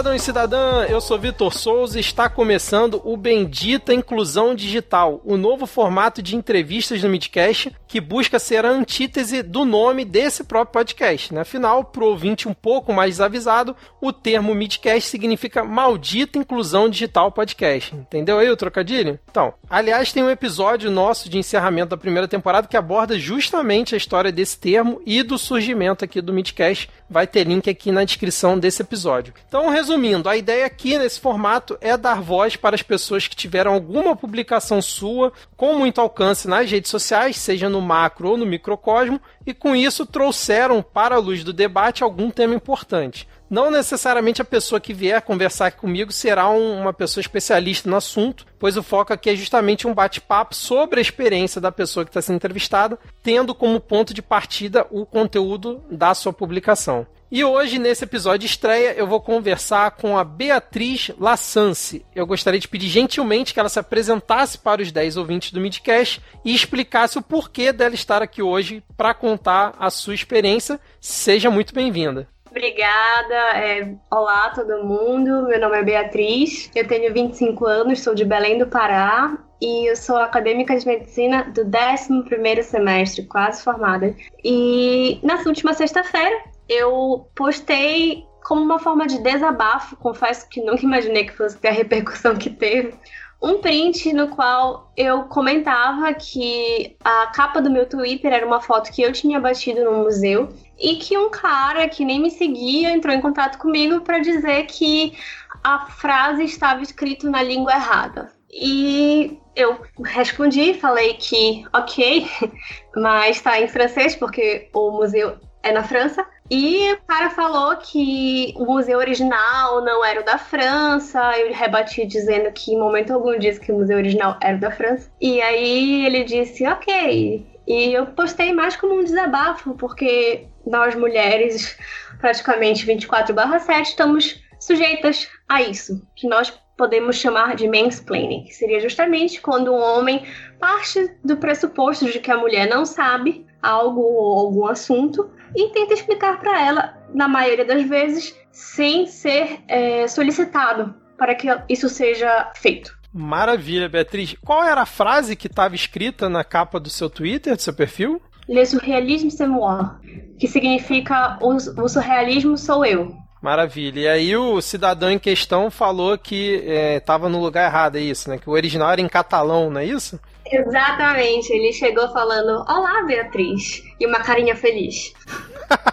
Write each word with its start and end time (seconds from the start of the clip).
Cidadão 0.00 0.14
e 0.14 0.18
cidadã, 0.18 0.84
eu 0.88 0.98
sou 0.98 1.18
Vitor 1.18 1.52
Souza 1.52 1.98
e 1.98 2.00
está 2.00 2.26
começando 2.26 3.02
o 3.04 3.18
Bendita 3.18 3.92
Inclusão 3.92 4.54
Digital, 4.54 5.20
o 5.26 5.36
novo 5.36 5.66
formato 5.66 6.22
de 6.22 6.34
entrevistas 6.34 7.02
no 7.02 7.10
Midcast 7.10 7.70
que 7.86 8.00
busca 8.00 8.38
ser 8.38 8.64
a 8.64 8.70
antítese 8.70 9.42
do 9.42 9.64
nome 9.64 10.04
desse 10.04 10.44
próprio 10.44 10.72
podcast. 10.72 11.34
Né? 11.34 11.42
Afinal, 11.42 11.84
para 11.84 12.02
o 12.02 12.06
ouvinte 12.06 12.48
um 12.48 12.54
pouco 12.54 12.94
mais 12.94 13.16
desavisado, 13.16 13.76
o 14.00 14.10
termo 14.10 14.54
Midcast 14.54 15.10
significa 15.10 15.64
Maldita 15.64 16.38
Inclusão 16.38 16.88
Digital 16.88 17.30
Podcast. 17.30 17.94
Entendeu 17.94 18.38
aí 18.38 18.48
o 18.48 18.56
trocadilho? 18.56 19.18
Então, 19.30 19.52
aliás, 19.68 20.12
tem 20.12 20.22
um 20.22 20.30
episódio 20.30 20.90
nosso 20.90 21.28
de 21.28 21.36
encerramento 21.36 21.90
da 21.90 21.96
primeira 21.96 22.28
temporada 22.28 22.68
que 22.68 22.76
aborda 22.76 23.18
justamente 23.18 23.94
a 23.94 23.98
história 23.98 24.32
desse 24.32 24.58
termo 24.58 25.02
e 25.04 25.22
do 25.22 25.36
surgimento 25.36 26.04
aqui 26.04 26.22
do 26.22 26.32
Midcast. 26.32 26.88
Vai 27.10 27.26
ter 27.26 27.44
link 27.44 27.68
aqui 27.68 27.90
na 27.90 28.04
descrição 28.04 28.56
desse 28.56 28.80
episódio. 28.82 29.34
Então, 29.46 29.68
resumindo, 29.68 29.89
a 30.28 30.36
ideia 30.36 30.66
aqui 30.66 30.98
nesse 30.98 31.18
formato 31.18 31.76
é 31.80 31.96
dar 31.96 32.20
voz 32.20 32.54
para 32.54 32.74
as 32.74 32.82
pessoas 32.82 33.26
que 33.26 33.34
tiveram 33.34 33.72
alguma 33.72 34.14
publicação 34.14 34.80
sua 34.80 35.32
com 35.56 35.78
muito 35.78 36.00
alcance 36.00 36.46
nas 36.46 36.70
redes 36.70 36.90
sociais, 36.90 37.36
seja 37.36 37.68
no 37.68 37.80
macro 37.80 38.30
ou 38.30 38.36
no 38.36 38.46
microcosmo, 38.46 39.20
e 39.46 39.52
com 39.52 39.74
isso 39.74 40.06
trouxeram 40.06 40.82
para 40.82 41.16
a 41.16 41.18
luz 41.18 41.42
do 41.42 41.52
debate 41.52 42.04
algum 42.04 42.30
tema 42.30 42.54
importante. 42.54 43.26
Não 43.50 43.68
necessariamente 43.68 44.40
a 44.40 44.44
pessoa 44.44 44.80
que 44.80 44.94
vier 44.94 45.20
conversar 45.22 45.72
comigo 45.72 46.12
será 46.12 46.48
um, 46.48 46.80
uma 46.80 46.92
pessoa 46.92 47.20
especialista 47.20 47.90
no 47.90 47.96
assunto, 47.96 48.46
pois 48.60 48.76
o 48.76 48.82
foco 48.82 49.12
aqui 49.12 49.28
é 49.28 49.34
justamente 49.34 49.88
um 49.88 49.94
bate-papo 49.94 50.54
sobre 50.54 51.00
a 51.00 51.02
experiência 51.02 51.60
da 51.60 51.72
pessoa 51.72 52.04
que 52.04 52.10
está 52.10 52.22
sendo 52.22 52.36
entrevistada, 52.36 52.96
tendo 53.24 53.52
como 53.52 53.80
ponto 53.80 54.14
de 54.14 54.22
partida 54.22 54.86
o 54.88 55.04
conteúdo 55.04 55.82
da 55.90 56.14
sua 56.14 56.32
publicação. 56.32 57.04
E 57.32 57.44
hoje, 57.44 57.78
nesse 57.78 58.02
episódio 58.02 58.44
estreia, 58.44 58.92
eu 58.94 59.06
vou 59.06 59.20
conversar 59.20 59.92
com 59.92 60.18
a 60.18 60.24
Beatriz 60.24 61.12
Lassance. 61.16 62.04
Eu 62.12 62.26
gostaria 62.26 62.58
de 62.58 62.66
pedir 62.66 62.88
gentilmente 62.88 63.54
que 63.54 63.60
ela 63.60 63.68
se 63.68 63.78
apresentasse 63.78 64.58
para 64.58 64.82
os 64.82 64.90
10 64.90 65.16
ouvintes 65.16 65.52
do 65.52 65.60
Midcast 65.60 66.20
e 66.44 66.52
explicasse 66.52 67.18
o 67.18 67.22
porquê 67.22 67.72
dela 67.72 67.94
estar 67.94 68.20
aqui 68.20 68.42
hoje 68.42 68.82
para 68.96 69.14
contar 69.14 69.76
a 69.78 69.90
sua 69.90 70.12
experiência. 70.12 70.80
Seja 71.00 71.48
muito 71.52 71.72
bem-vinda. 71.72 72.26
Obrigada. 72.50 73.34
É, 73.54 73.94
olá, 74.10 74.50
todo 74.50 74.82
mundo. 74.82 75.46
Meu 75.46 75.60
nome 75.60 75.78
é 75.78 75.84
Beatriz. 75.84 76.68
Eu 76.74 76.88
tenho 76.88 77.14
25 77.14 77.64
anos, 77.64 78.00
sou 78.00 78.12
de 78.12 78.24
Belém 78.24 78.58
do 78.58 78.66
Pará 78.66 79.38
e 79.62 79.88
eu 79.88 79.94
sou 79.94 80.16
acadêmica 80.16 80.76
de 80.76 80.84
medicina 80.84 81.44
do 81.44 81.62
11 81.62 82.62
semestre, 82.64 83.24
quase 83.26 83.62
formada. 83.62 84.16
E 84.42 85.20
na 85.22 85.36
última 85.46 85.74
sexta-feira 85.74 86.49
eu 86.70 87.28
postei 87.34 88.24
como 88.44 88.62
uma 88.62 88.78
forma 88.78 89.06
de 89.06 89.18
desabafo, 89.18 89.96
confesso 89.96 90.48
que 90.48 90.62
nunca 90.62 90.82
imaginei 90.82 91.24
que 91.24 91.36
fosse 91.36 91.58
ter 91.58 91.68
a 91.68 91.72
repercussão 91.72 92.36
que 92.36 92.48
teve, 92.48 92.94
um 93.42 93.58
print 93.58 94.12
no 94.12 94.28
qual 94.28 94.92
eu 94.96 95.24
comentava 95.24 96.12
que 96.14 96.96
a 97.02 97.26
capa 97.28 97.60
do 97.60 97.70
meu 97.70 97.86
Twitter 97.88 98.32
era 98.32 98.46
uma 98.46 98.60
foto 98.60 98.92
que 98.92 99.02
eu 99.02 99.12
tinha 99.12 99.40
batido 99.40 99.82
no 99.82 100.04
museu 100.04 100.48
e 100.78 100.96
que 100.96 101.16
um 101.16 101.30
cara 101.30 101.88
que 101.88 102.04
nem 102.04 102.20
me 102.20 102.30
seguia 102.30 102.92
entrou 102.92 103.14
em 103.14 103.20
contato 103.20 103.58
comigo 103.58 104.02
para 104.02 104.18
dizer 104.18 104.66
que 104.66 105.14
a 105.64 105.86
frase 105.86 106.44
estava 106.44 106.82
escrita 106.82 107.28
na 107.28 107.42
língua 107.42 107.72
errada. 107.72 108.30
E 108.52 109.38
eu 109.56 109.80
respondi, 110.04 110.74
falei 110.74 111.14
que 111.14 111.64
ok, 111.72 112.26
mas 112.96 113.36
está 113.36 113.60
em 113.60 113.68
francês 113.68 114.14
porque 114.14 114.68
o 114.74 114.90
museu 114.90 115.38
é 115.62 115.72
na 115.72 115.82
França. 115.82 116.26
E 116.50 116.92
o 116.92 116.98
cara 117.06 117.30
falou 117.30 117.76
que 117.76 118.52
o 118.56 118.64
museu 118.64 118.98
original 118.98 119.84
não 119.84 120.04
era 120.04 120.20
o 120.20 120.24
da 120.24 120.36
França. 120.36 121.38
Eu 121.38 121.52
rebati 121.54 122.04
dizendo 122.04 122.50
que 122.50 122.72
em 122.72 122.78
momento 122.78 123.12
algum 123.12 123.38
disse 123.38 123.60
que 123.60 123.70
o 123.70 123.76
museu 123.76 123.96
original 123.96 124.36
era 124.42 124.56
o 124.56 124.60
da 124.60 124.72
França. 124.72 125.08
E 125.20 125.40
aí 125.40 126.04
ele 126.04 126.24
disse, 126.24 126.66
ok. 126.66 127.46
E 127.68 127.92
eu 127.92 128.06
postei 128.06 128.52
mais 128.52 128.74
como 128.74 128.98
um 128.98 129.04
desabafo, 129.04 129.74
porque 129.76 130.48
nós 130.66 130.96
mulheres, 130.96 131.78
praticamente 132.20 132.84
24/7, 132.84 133.82
estamos 133.82 134.42
sujeitas 134.58 135.28
a 135.48 135.62
isso, 135.62 136.04
que 136.16 136.26
nós 136.28 136.52
podemos 136.76 137.16
chamar 137.16 137.54
de 137.54 137.68
mansplaining, 137.68 138.44
que 138.44 138.54
seria 138.54 138.80
justamente 138.80 139.40
quando 139.40 139.72
um 139.72 139.80
homem 139.80 140.24
parte 140.58 141.14
do 141.22 141.36
pressuposto 141.36 142.06
de 142.06 142.18
que 142.18 142.30
a 142.30 142.38
mulher 142.38 142.68
não 142.68 142.84
sabe 142.84 143.46
algo 143.62 144.00
ou 144.00 144.38
algum 144.38 144.66
assunto 144.66 145.30
e 145.54 145.68
tenta 145.70 145.94
explicar 145.94 146.40
para 146.40 146.60
ela, 146.60 146.94
na 147.14 147.28
maioria 147.28 147.64
das 147.64 147.82
vezes, 147.82 148.34
sem 148.52 149.06
ser 149.06 149.60
é, 149.68 150.06
solicitado 150.08 150.94
para 151.16 151.34
que 151.34 151.48
isso 151.68 151.88
seja 151.88 152.50
feito. 152.54 152.98
Maravilha, 153.12 153.88
Beatriz. 153.88 154.34
Qual 154.44 154.64
era 154.64 154.82
a 154.82 154.86
frase 154.86 155.36
que 155.36 155.48
estava 155.48 155.74
escrita 155.74 156.28
na 156.28 156.44
capa 156.44 156.78
do 156.78 156.88
seu 156.88 157.10
Twitter, 157.10 157.56
do 157.56 157.62
seu 157.62 157.74
perfil? 157.74 158.22
Le 158.48 158.64
surrealisme 158.64 159.30
c'est 159.30 159.46
moi, 159.46 159.90
que 160.38 160.48
significa 160.48 161.38
o, 161.40 161.58
surrealismo 161.88 162.56
sou 162.56 162.84
eu. 162.84 163.14
Maravilha. 163.42 164.00
E 164.00 164.08
aí 164.08 164.36
o 164.36 164.60
cidadão 164.60 165.10
em 165.10 165.18
questão 165.18 165.70
falou 165.70 166.16
que 166.18 166.62
estava 166.96 167.26
é, 167.26 167.30
no 167.30 167.40
lugar 167.40 167.66
errado, 167.66 167.96
é 167.96 168.00
isso, 168.00 168.28
né? 168.28 168.38
Que 168.38 168.50
o 168.50 168.52
original 168.52 168.90
era 168.90 169.00
em 169.00 169.08
catalão, 169.08 169.70
não 169.70 169.80
é 169.80 169.84
isso? 169.84 170.18
Exatamente. 170.50 171.52
Ele 171.52 171.72
chegou 171.72 172.08
falando: 172.08 172.64
Olá, 172.68 173.02
Beatriz. 173.06 173.82
E 173.98 174.06
uma 174.06 174.20
carinha 174.20 174.56
feliz. 174.56 175.12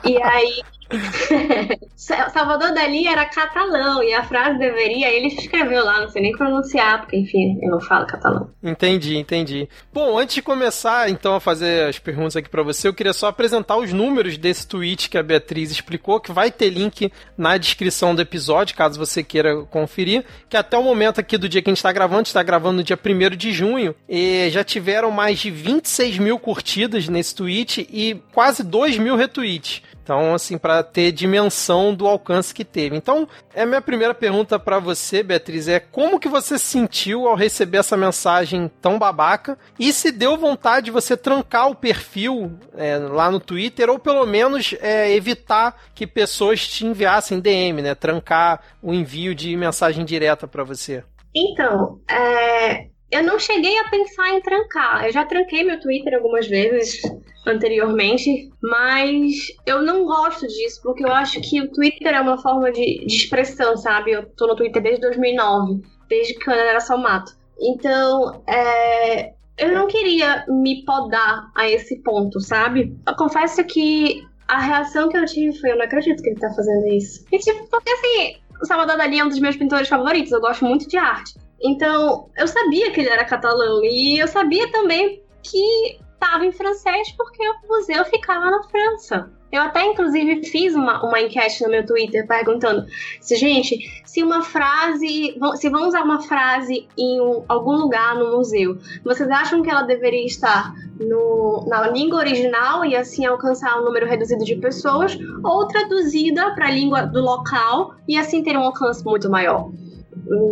E 0.04 0.22
aí 0.22 0.62
Salvador 1.96 2.74
Dali 2.74 3.08
era 3.08 3.26
catalão 3.26 4.02
e 4.02 4.14
a 4.14 4.24
frase 4.24 4.58
deveria, 4.58 5.10
ele 5.12 5.28
escreveu 5.28 5.84
lá, 5.84 6.02
não 6.02 6.10
sei 6.10 6.22
nem 6.22 6.32
pronunciar, 6.32 7.02
porque 7.02 7.18
enfim, 7.18 7.60
eu 7.62 7.72
não 7.72 7.80
falo 7.80 8.06
catalão. 8.08 8.50
Entendi, 8.64 9.18
entendi. 9.18 9.68
Bom, 9.94 10.18
antes 10.18 10.36
de 10.36 10.42
começar 10.42 11.10
então 11.10 11.36
a 11.36 11.40
fazer 11.40 11.90
as 11.90 12.00
perguntas 12.00 12.36
aqui 12.36 12.50
para 12.50 12.64
você, 12.64 12.88
eu 12.88 12.94
queria 12.94 13.14
só 13.14 13.28
apresentar 13.28 13.78
os 13.78 13.92
números 13.92 14.38
desse 14.38 14.68
tweet 14.68 15.10
que 15.10 15.18
a 15.18 15.24
Beatriz 15.24 15.72
explicou, 15.72 16.20
que 16.20 16.32
vai 16.32 16.52
ter 16.52 16.70
link 16.70 17.12
na 17.38 17.58
descrição 17.58 18.16
do 18.16 18.22
episódio, 18.22 18.76
caso 18.76 19.00
você 19.00 19.24
queira 19.24 19.64
conferir, 19.66 20.24
que 20.50 20.56
até 20.56 20.78
o 20.78 20.84
momento 20.84 21.20
aqui 21.20 21.38
do 21.38 21.50
dia 21.50 21.62
que 21.62 21.70
a 21.70 21.72
gente 21.72 21.78
está 21.78 21.92
gravando, 21.92 22.24
está 22.24 22.44
gravando 22.44 22.78
no 22.78 22.84
dia 22.84 22.98
1 22.98 23.36
de 23.36 23.52
junho, 23.52 23.94
e 24.08 24.50
já 24.50 24.64
tiveram 24.64 25.12
mais 25.12 25.40
de 25.40 25.52
26 25.52 26.18
mil 26.20 26.40
curtidas 26.40 27.10
nesse 27.10 27.36
tweet 27.36 27.88
e 27.92 28.22
quase 28.34 28.64
2 28.64 28.98
mil 28.98 29.16
retweets. 29.16 29.67
Então, 30.08 30.34
assim, 30.34 30.58
para 30.58 30.82
ter 30.84 31.12
dimensão 31.12 31.94
do 31.94 32.08
alcance 32.08 32.54
que 32.54 32.64
teve. 32.64 32.96
Então, 32.96 33.28
é 33.54 33.64
a 33.64 33.66
minha 33.66 33.82
primeira 33.82 34.14
pergunta 34.14 34.58
para 34.58 34.80
você, 34.80 35.22
Beatriz, 35.22 35.68
é 35.68 35.82
como 35.82 36.18
que 36.18 36.30
você 36.30 36.58
se 36.58 36.64
sentiu 36.64 37.28
ao 37.28 37.36
receber 37.36 37.80
essa 37.80 37.98
mensagem 37.98 38.72
tão 38.82 38.98
babaca 38.98 39.58
e 39.78 39.92
se 39.92 40.10
deu 40.10 40.38
vontade 40.38 40.86
de 40.86 40.92
você 40.92 41.18
trancar 41.18 41.70
o 41.70 41.76
perfil 41.76 42.58
é, 42.78 42.98
lá 42.98 43.30
no 43.30 43.42
Twitter 43.42 43.90
ou 43.90 44.00
pelo 44.00 44.26
menos 44.26 44.74
é, 44.80 45.14
evitar 45.14 45.76
que 45.94 46.08
pessoas 46.08 46.66
te 46.66 46.86
enviassem 46.86 47.42
DM, 47.42 47.82
né? 47.82 47.94
Trancar 47.94 48.62
o 48.82 48.94
envio 48.94 49.36
de 49.36 49.58
mensagem 49.58 50.06
direta 50.06 50.48
para 50.48 50.64
você. 50.64 51.04
Então, 51.36 52.00
é, 52.10 52.88
eu 53.12 53.24
não 53.24 53.40
cheguei 53.40 53.78
a 53.80 53.90
pensar 53.90 54.30
em 54.30 54.42
trancar. 54.42 55.06
Eu 55.06 55.12
já 55.12 55.26
tranquei 55.26 55.64
meu 55.64 55.80
Twitter 55.80 56.14
algumas 56.14 56.48
vezes 56.48 57.02
anteriormente, 57.46 58.52
mas 58.62 59.48
eu 59.66 59.82
não 59.82 60.06
gosto 60.06 60.46
disso, 60.48 60.82
porque 60.84 61.06
eu 61.06 61.12
acho 61.12 61.40
que 61.42 61.62
o 61.62 61.72
Twitter 61.72 62.14
é 62.14 62.20
uma 62.20 62.38
forma 62.42 62.72
de, 62.72 63.06
de 63.06 63.16
expressão, 63.16 63.78
sabe? 63.78 64.12
Eu 64.12 64.26
tô 64.36 64.48
no 64.48 64.56
Twitter 64.56 64.82
desde 64.82 65.02
2009, 65.02 65.82
desde 66.10 66.34
que 66.34 66.50
eu 66.50 66.54
era 66.54 66.82
só 66.82 66.98
mato. 66.98 67.32
Então, 67.60 68.44
é, 68.46 69.34
eu 69.58 69.72
não 69.72 69.88
queria 69.88 70.46
me 70.48 70.84
podar 70.84 71.50
a 71.56 71.70
esse 71.70 72.02
ponto, 72.04 72.40
sabe? 72.42 72.96
Eu 73.08 73.16
confesso 73.16 73.64
que 73.64 74.22
a 74.48 74.60
reação 74.60 75.10
que 75.10 75.18
eu 75.18 75.26
tive 75.26 75.58
foi: 75.58 75.72
eu 75.72 75.78
não 75.78 75.86
acredito 75.86 76.22
que 76.22 76.30
ele 76.30 76.40
tá 76.40 76.50
fazendo 76.54 76.88
isso. 76.88 77.26
E, 77.32 77.40
tipo, 77.40 77.68
porque 77.70 77.90
assim, 77.90 78.36
o 78.62 78.66
Salvador 78.66 78.98
Dali 78.98 79.20
é 79.20 79.24
um 79.24 79.30
dos 79.30 79.40
meus 79.40 79.56
pintores 79.56 79.88
favoritos, 79.88 80.32
eu 80.32 80.42
gosto 80.42 80.66
muito 80.66 80.88
de 80.88 80.98
arte. 80.98 81.34
Então, 81.62 82.30
eu 82.38 82.48
sabia 82.48 82.92
que 82.92 83.00
ele 83.00 83.10
era 83.10 83.26
catalão 83.26 83.84
e 83.84 84.20
eu 84.20 84.28
sabia 84.28 84.72
também 84.72 85.24
que 85.42 85.98
estava 86.14 86.46
em 86.46 86.52
francês 86.52 87.12
porque 87.12 87.44
o 87.48 87.68
museu 87.68 88.04
ficava 88.06 88.52
na 88.52 88.64
França. 88.64 89.32
Eu 89.50 89.62
até, 89.62 89.86
inclusive, 89.86 90.44
fiz 90.44 90.76
uma, 90.76 91.02
uma 91.06 91.22
enquete 91.22 91.64
no 91.64 91.70
meu 91.70 91.86
Twitter 91.86 92.28
perguntando 92.28 92.86
se, 93.22 93.36
gente, 93.38 93.80
se 94.04 94.22
uma 94.22 94.42
frase. 94.42 95.38
Se 95.56 95.70
vão 95.70 95.88
usar 95.88 96.04
uma 96.04 96.22
frase 96.22 96.86
em 96.98 97.22
um, 97.22 97.46
algum 97.48 97.78
lugar 97.78 98.16
no 98.16 98.36
museu, 98.36 98.78
vocês 99.06 99.30
acham 99.30 99.62
que 99.62 99.70
ela 99.70 99.84
deveria 99.84 100.26
estar 100.26 100.74
no, 101.00 101.66
na 101.66 101.88
língua 101.88 102.20
original 102.20 102.84
e 102.84 102.94
assim 102.94 103.26
alcançar 103.26 103.80
um 103.80 103.86
número 103.86 104.06
reduzido 104.06 104.44
de 104.44 104.58
pessoas, 104.58 105.18
ou 105.42 105.66
traduzida 105.68 106.54
para 106.54 106.68
a 106.68 106.72
língua 106.72 107.04
do 107.04 107.22
local 107.22 107.96
e 108.06 108.18
assim 108.18 108.44
ter 108.44 108.58
um 108.58 108.64
alcance 108.64 109.04
muito 109.06 109.30
maior? 109.30 109.72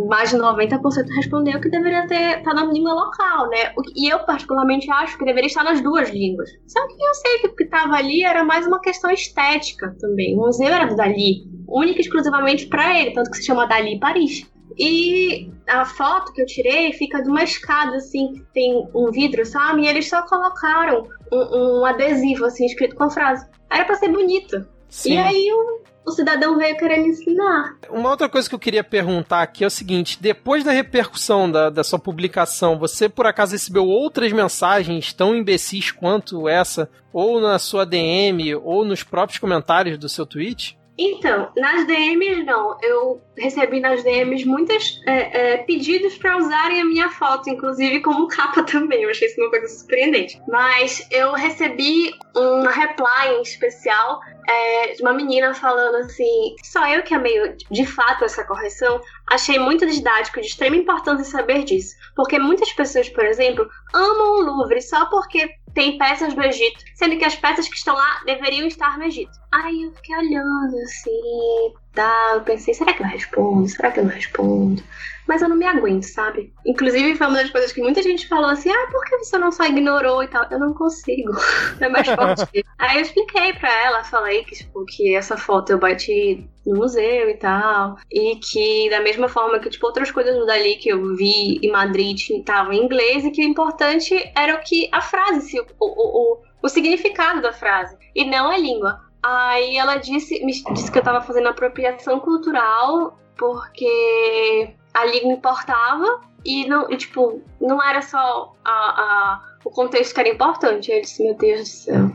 Mais 0.08 0.30
de 0.30 0.36
90% 0.36 0.80
respondeu 1.16 1.60
que 1.60 1.68
deveria 1.68 2.06
ter 2.06 2.38
estar 2.38 2.42
tá 2.42 2.54
na 2.54 2.64
língua 2.72 2.92
local, 2.92 3.48
né? 3.48 3.72
E 3.94 4.08
eu 4.12 4.20
particularmente 4.20 4.90
acho 4.90 5.18
que 5.18 5.24
deveria 5.24 5.48
estar 5.48 5.64
nas 5.64 5.80
duas 5.80 6.10
línguas. 6.10 6.50
Só 6.66 6.86
que 6.86 6.94
eu 6.94 7.14
sei 7.14 7.38
que 7.38 7.46
o 7.48 7.56
que 7.56 7.64
estava 7.64 7.94
ali 7.94 8.24
era 8.24 8.44
mais 8.44 8.66
uma 8.66 8.80
questão 8.80 9.10
estética 9.10 9.94
também. 10.00 10.34
O 10.34 10.38
museu 10.38 10.68
era 10.68 10.86
do 10.86 10.96
Dali. 10.96 11.44
única 11.68 11.98
e 11.98 12.02
exclusivamente 12.02 12.66
para 12.66 12.98
ele, 12.98 13.12
tanto 13.12 13.30
que 13.30 13.38
se 13.38 13.46
chama 13.46 13.66
Dali 13.66 13.98
Paris. 13.98 14.46
E 14.78 15.50
a 15.66 15.84
foto 15.84 16.32
que 16.32 16.42
eu 16.42 16.46
tirei 16.46 16.92
fica 16.92 17.22
de 17.22 17.28
uma 17.28 17.42
escada, 17.42 17.96
assim, 17.96 18.32
que 18.32 18.40
tem 18.52 18.88
um 18.94 19.10
vidro, 19.10 19.44
sabe? 19.44 19.82
E 19.82 19.88
eles 19.88 20.08
só 20.08 20.22
colocaram 20.22 21.08
um, 21.32 21.80
um 21.80 21.84
adesivo, 21.84 22.44
assim, 22.44 22.66
escrito 22.66 22.94
com 22.94 23.04
a 23.04 23.10
frase. 23.10 23.46
Era 23.70 23.84
pra 23.84 23.94
ser 23.94 24.08
bonito. 24.08 24.66
Sim. 24.88 25.14
E 25.14 25.18
aí 25.18 25.52
o, 25.52 25.80
o 26.06 26.12
cidadão 26.12 26.56
veio 26.56 26.76
querendo 26.76 27.08
ensinar. 27.08 27.76
Uma 27.90 28.10
outra 28.10 28.28
coisa 28.28 28.48
que 28.48 28.54
eu 28.54 28.58
queria 28.60 28.84
perguntar 28.84 29.42
aqui 29.42 29.64
é 29.64 29.66
o 29.66 29.70
seguinte: 29.70 30.18
depois 30.20 30.62
da 30.62 30.70
repercussão 30.70 31.50
da, 31.50 31.68
da 31.68 31.82
sua 31.82 31.98
publicação, 31.98 32.78
você 32.78 33.08
por 33.08 33.26
acaso 33.26 33.52
recebeu 33.52 33.86
outras 33.86 34.32
mensagens 34.32 35.12
tão 35.12 35.34
imbecis 35.34 35.90
quanto 35.90 36.48
essa? 36.48 36.88
Ou 37.12 37.40
na 37.40 37.58
sua 37.58 37.84
DM, 37.84 38.54
ou 38.54 38.84
nos 38.84 39.02
próprios 39.02 39.40
comentários 39.40 39.98
do 39.98 40.08
seu 40.08 40.24
tweet? 40.24 40.75
Então, 40.98 41.50
nas 41.56 41.86
DMs 41.86 42.42
não. 42.44 42.78
Eu 42.82 43.20
recebi 43.36 43.80
nas 43.80 44.02
DMs 44.02 44.46
muitos 44.46 45.02
é, 45.06 45.54
é, 45.54 45.56
pedidos 45.58 46.16
para 46.16 46.38
usarem 46.38 46.80
a 46.80 46.84
minha 46.84 47.10
foto, 47.10 47.50
inclusive 47.50 48.00
como 48.00 48.28
capa 48.28 48.62
também. 48.62 49.02
Eu 49.02 49.10
achei 49.10 49.28
isso 49.28 49.40
uma 49.40 49.50
coisa 49.50 49.68
surpreendente. 49.68 50.40
Mas 50.48 51.06
eu 51.10 51.32
recebi 51.32 52.12
um 52.34 52.62
reply 52.62 53.36
em 53.38 53.42
especial 53.42 54.20
é, 54.48 54.92
de 54.92 55.02
uma 55.02 55.12
menina 55.12 55.52
falando 55.52 55.96
assim: 55.96 56.54
só 56.64 56.86
eu 56.88 57.02
que 57.02 57.14
amei 57.14 57.54
de 57.70 57.84
fato 57.84 58.24
essa 58.24 58.44
correção. 58.44 59.00
Achei 59.30 59.58
muito 59.58 59.86
didático, 59.86 60.40
de 60.40 60.46
extrema 60.46 60.76
importância 60.76 61.24
saber 61.24 61.64
disso. 61.64 61.94
Porque 62.14 62.38
muitas 62.38 62.72
pessoas, 62.72 63.08
por 63.08 63.24
exemplo, 63.24 63.68
amam 63.92 64.38
o 64.38 64.42
Louvre 64.42 64.80
só 64.80 65.06
porque 65.06 65.48
tem 65.74 65.98
peças 65.98 66.32
do 66.32 66.42
Egito, 66.42 66.82
sendo 66.94 67.18
que 67.18 67.24
as 67.24 67.36
peças 67.36 67.68
que 67.68 67.76
estão 67.76 67.94
lá 67.94 68.22
deveriam 68.24 68.66
estar 68.66 68.96
no 68.96 69.04
Egito. 69.04 69.30
Aí 69.56 69.84
eu 69.84 69.92
fiquei 69.92 70.14
olhando 70.16 70.76
assim, 70.84 71.72
tá? 71.94 72.32
Eu 72.34 72.42
pensei, 72.42 72.74
será 72.74 72.92
que 72.92 73.02
eu 73.02 73.06
respondo? 73.06 73.66
Será 73.66 73.90
que 73.90 74.00
eu 74.00 74.04
não 74.04 74.10
respondo? 74.10 74.82
Mas 75.26 75.40
eu 75.40 75.48
não 75.48 75.56
me 75.56 75.64
aguento, 75.64 76.04
sabe? 76.04 76.52
Inclusive, 76.64 77.16
foi 77.16 77.26
uma 77.26 77.38
das 77.38 77.50
coisas 77.50 77.72
que 77.72 77.80
muita 77.80 78.02
gente 78.02 78.28
falou 78.28 78.50
assim: 78.50 78.70
ah, 78.70 78.88
por 78.92 79.02
que 79.06 79.16
você 79.16 79.38
não 79.38 79.50
só 79.50 79.64
ignorou 79.64 80.22
e 80.22 80.28
tal? 80.28 80.46
Eu 80.50 80.58
não 80.58 80.74
consigo. 80.74 81.32
é 81.80 81.88
mais 81.88 82.06
forte. 82.06 82.64
Aí 82.78 82.98
eu 82.98 83.02
expliquei 83.02 83.54
pra 83.54 83.72
ela, 83.86 84.04
falei 84.04 84.44
que, 84.44 84.54
tipo, 84.54 84.84
que 84.84 85.16
essa 85.16 85.38
foto 85.38 85.70
eu 85.70 85.78
bati 85.78 86.46
no 86.64 86.76
museu 86.76 87.30
e 87.30 87.34
tal. 87.38 87.96
E 88.12 88.36
que, 88.36 88.90
da 88.90 89.00
mesma 89.00 89.26
forma 89.26 89.58
que, 89.58 89.70
tipo, 89.70 89.86
outras 89.86 90.10
coisas 90.10 90.36
Dali 90.46 90.76
que 90.76 90.90
eu 90.90 91.16
vi 91.16 91.58
em 91.62 91.72
Madrid 91.72 92.20
estavam 92.30 92.74
em 92.74 92.84
inglês, 92.84 93.24
e 93.24 93.30
que 93.30 93.40
o 93.40 93.48
importante 93.48 94.14
era 94.36 94.54
o 94.54 94.60
que 94.60 94.88
a 94.92 95.00
frase, 95.00 95.58
o, 95.58 95.64
o, 95.80 96.34
o, 96.34 96.42
o 96.62 96.68
significado 96.68 97.40
da 97.40 97.54
frase, 97.54 97.96
e 98.14 98.24
não 98.24 98.50
a 98.50 98.58
língua. 98.58 99.06
Aí 99.28 99.76
ela 99.76 99.96
disse, 99.96 100.38
me 100.44 100.52
disse 100.52 100.92
que 100.92 100.98
eu 100.98 101.02
tava 101.02 101.20
fazendo 101.20 101.48
apropriação 101.48 102.20
cultural 102.20 103.18
porque 103.36 104.72
a 104.94 105.04
língua 105.04 105.32
importava 105.32 106.20
e 106.44 106.64
não, 106.68 106.88
e, 106.88 106.96
tipo, 106.96 107.42
não 107.60 107.82
era 107.82 108.00
só 108.02 108.54
a, 108.64 108.70
a, 108.70 109.42
o 109.64 109.70
contexto 109.70 110.14
que 110.14 110.20
era 110.20 110.28
importante. 110.28 110.92
Aí 110.92 110.98
eu 110.98 111.02
disse, 111.02 111.24
meu 111.24 111.34
Deus 111.34 111.60
do 111.62 111.66
céu, 111.66 112.12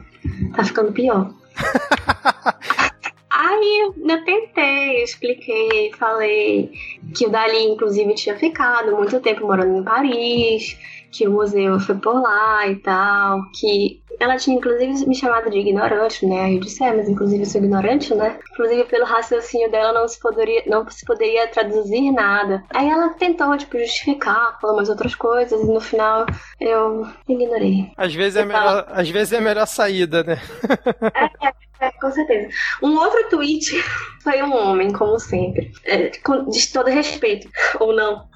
tá 0.55 0.63
ficando 0.63 0.93
pior. 0.93 1.33
Aí 3.29 3.93
eu 4.07 4.23
tentei, 4.23 5.03
expliquei, 5.03 5.91
falei 5.97 6.71
que 7.13 7.27
o 7.27 7.29
Dali, 7.29 7.63
inclusive, 7.63 8.13
tinha 8.13 8.37
ficado 8.37 8.95
muito 8.95 9.19
tempo 9.19 9.47
morando 9.47 9.79
em 9.79 9.83
Paris, 9.83 10.77
que 11.11 11.27
o 11.27 11.31
museu 11.31 11.77
foi 11.79 11.95
por 11.95 12.21
lá 12.21 12.67
e 12.67 12.77
tal, 12.77 13.41
que 13.51 14.00
ela 14.21 14.37
tinha 14.37 14.55
inclusive 14.55 15.07
me 15.07 15.15
chamado 15.15 15.49
de 15.49 15.57
ignorante, 15.57 16.25
né? 16.27 16.53
Eu 16.53 16.59
disse, 16.59 16.83
é, 16.83 16.93
mas 16.93 17.09
inclusive 17.09 17.41
eu 17.41 17.45
sou 17.47 17.59
ignorante, 17.59 18.13
né? 18.13 18.37
Inclusive 18.51 18.83
pelo 18.83 19.05
raciocínio 19.05 19.71
dela 19.71 19.91
não 19.91 20.07
se 20.07 20.19
poderia, 20.19 20.63
não 20.67 20.87
se 20.89 21.03
poderia 21.03 21.47
traduzir 21.47 22.11
nada. 22.11 22.63
Aí 22.69 22.87
ela 22.87 23.09
tentou, 23.09 23.57
tipo, 23.57 23.79
justificar, 23.79 24.59
falou 24.61 24.77
umas 24.77 24.89
outras 24.89 25.15
coisas, 25.15 25.59
e 25.59 25.65
no 25.65 25.81
final 25.81 26.27
eu 26.59 27.07
ignorei. 27.27 27.91
Às 27.97 28.13
vezes 28.13 28.35
é, 28.35 28.45
melhor, 28.45 28.85
às 28.89 29.09
vezes 29.09 29.33
é 29.33 29.37
a 29.37 29.41
melhor 29.41 29.65
saída, 29.65 30.23
né? 30.23 30.37
é, 31.15 31.47
é. 31.47 31.61
É, 31.81 31.91
com 31.93 32.11
certeza. 32.11 32.47
Um 32.83 32.95
outro 32.95 33.27
tweet 33.31 33.83
foi 34.21 34.43
um 34.43 34.55
homem, 34.55 34.93
como 34.93 35.19
sempre. 35.19 35.71
É, 35.83 36.11
com, 36.19 36.47
de 36.47 36.71
todo 36.71 36.91
respeito, 36.91 37.49
ou 37.79 37.91
não. 37.91 38.29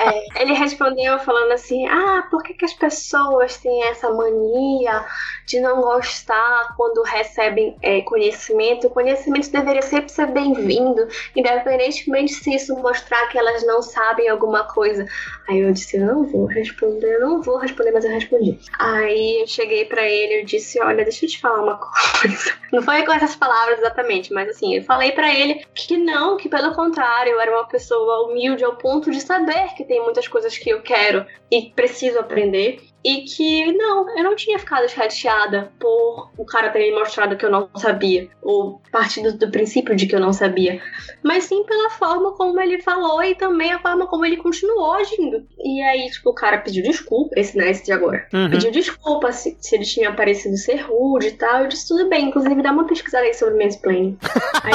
É, 0.00 0.42
ele 0.42 0.52
respondeu 0.54 1.18
falando 1.20 1.52
assim: 1.52 1.86
Ah, 1.86 2.26
por 2.30 2.42
que, 2.42 2.54
que 2.54 2.64
as 2.64 2.74
pessoas 2.74 3.56
têm 3.58 3.84
essa 3.84 4.10
mania 4.10 5.04
de 5.46 5.60
não 5.60 5.80
gostar 5.80 6.74
quando 6.76 7.02
recebem 7.02 7.76
é, 7.80 8.00
conhecimento? 8.02 8.86
O 8.86 8.90
conhecimento 8.90 9.50
deveria 9.50 9.82
sempre 9.82 10.10
ser 10.10 10.26
bem-vindo, 10.26 11.06
independentemente 11.36 12.34
se 12.34 12.54
isso 12.54 12.76
mostrar 12.76 13.28
que 13.28 13.38
elas 13.38 13.64
não 13.64 13.82
sabem 13.82 14.28
alguma 14.28 14.64
coisa. 14.64 15.06
Aí 15.48 15.60
eu 15.60 15.72
disse: 15.72 15.96
Eu 15.96 16.06
não 16.06 16.24
vou 16.24 16.46
responder, 16.46 17.14
eu 17.14 17.20
não 17.20 17.42
vou 17.42 17.58
responder, 17.58 17.92
mas 17.92 18.04
eu 18.04 18.10
respondi. 18.10 18.58
Aí 18.78 19.42
eu 19.42 19.46
cheguei 19.46 19.84
para 19.84 20.02
ele 20.02 20.42
e 20.42 20.44
disse: 20.44 20.80
Olha, 20.80 21.04
deixa 21.04 21.24
eu 21.24 21.30
te 21.30 21.40
falar 21.40 21.62
uma 21.62 21.78
coisa. 21.78 22.52
Não 22.72 22.82
foi 22.82 23.04
com 23.04 23.12
essas 23.12 23.36
palavras 23.36 23.78
exatamente, 23.78 24.32
mas 24.32 24.48
assim, 24.48 24.74
eu 24.74 24.82
falei 24.82 25.12
para 25.12 25.32
ele 25.32 25.64
que 25.72 25.96
não, 25.96 26.36
que 26.36 26.48
pelo 26.48 26.74
contrário, 26.74 27.32
eu 27.32 27.40
era 27.40 27.52
uma 27.52 27.68
pessoa 27.68 28.26
humilde 28.26 28.64
ao 28.64 28.74
ponto 28.76 29.12
de 29.12 29.20
saber 29.20 29.43
saber 29.44 29.74
que 29.74 29.84
tem 29.84 30.02
muitas 30.02 30.26
coisas 30.26 30.56
que 30.56 30.70
eu 30.70 30.80
quero 30.80 31.26
e 31.50 31.70
preciso 31.70 32.18
aprender. 32.18 32.80
E 33.04 33.20
que 33.24 33.70
não, 33.74 34.16
eu 34.16 34.24
não 34.24 34.34
tinha 34.34 34.58
ficado 34.58 34.88
chateada 34.88 35.70
por 35.78 36.30
o 36.38 36.44
cara 36.46 36.70
ter 36.70 36.78
me 36.78 36.98
mostrado 36.98 37.36
que 37.36 37.44
eu 37.44 37.50
não 37.50 37.68
sabia, 37.76 38.30
ou 38.40 38.80
partindo 38.90 39.36
do 39.36 39.50
princípio 39.50 39.94
de 39.94 40.06
que 40.06 40.16
eu 40.16 40.20
não 40.20 40.32
sabia, 40.32 40.80
mas 41.22 41.44
sim 41.44 41.64
pela 41.64 41.90
forma 41.90 42.32
como 42.32 42.58
ele 42.58 42.80
falou 42.80 43.22
e 43.22 43.34
também 43.34 43.72
a 43.72 43.78
forma 43.78 44.06
como 44.06 44.24
ele 44.24 44.38
continuou 44.38 44.94
agindo. 44.94 45.46
E 45.62 45.82
aí, 45.82 46.10
tipo, 46.10 46.30
o 46.30 46.34
cara 46.34 46.56
pediu 46.56 46.82
desculpa, 46.82 47.38
esse, 47.38 47.58
né, 47.58 47.70
esse 47.70 47.84
de 47.84 47.92
agora. 47.92 48.26
Uhum. 48.32 48.48
Pediu 48.48 48.70
desculpa 48.70 49.30
se, 49.32 49.54
se 49.60 49.74
ele 49.74 49.84
tinha 49.84 50.10
parecido 50.14 50.56
ser 50.56 50.76
rude 50.76 51.26
e 51.26 51.32
tal. 51.32 51.60
Eu 51.60 51.68
disse, 51.68 51.86
tudo 51.86 52.08
bem, 52.08 52.28
inclusive 52.28 52.62
dá 52.62 52.72
uma 52.72 52.86
pesquisada 52.86 53.26
aí 53.26 53.34
sobre 53.34 53.62
mansplaining. 53.62 54.16
aí, 54.64 54.72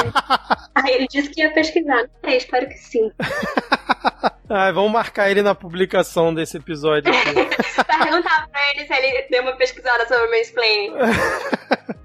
aí 0.75 0.93
ele 0.93 1.07
disse 1.07 1.31
que 1.31 1.41
ia 1.41 1.51
pesquisar. 1.51 2.07
É, 2.21 2.37
espero 2.37 2.69
que 2.69 2.77
sim. 2.77 3.11
Ah, 4.49 4.71
vamos 4.71 4.91
marcar 4.91 5.29
ele 5.29 5.43
na 5.43 5.53
publicação 5.53 6.33
desse 6.33 6.57
episódio 6.57 7.13
aqui. 7.13 7.33
Perguntar 8.03 8.47
pra 8.49 8.71
ele 8.71 8.87
se 8.87 8.93
ele 8.93 9.27
deu 9.29 9.43
uma 9.43 9.55
pesquisada 9.55 10.07
sobre 10.07 10.27
mansplaining. 10.37 10.93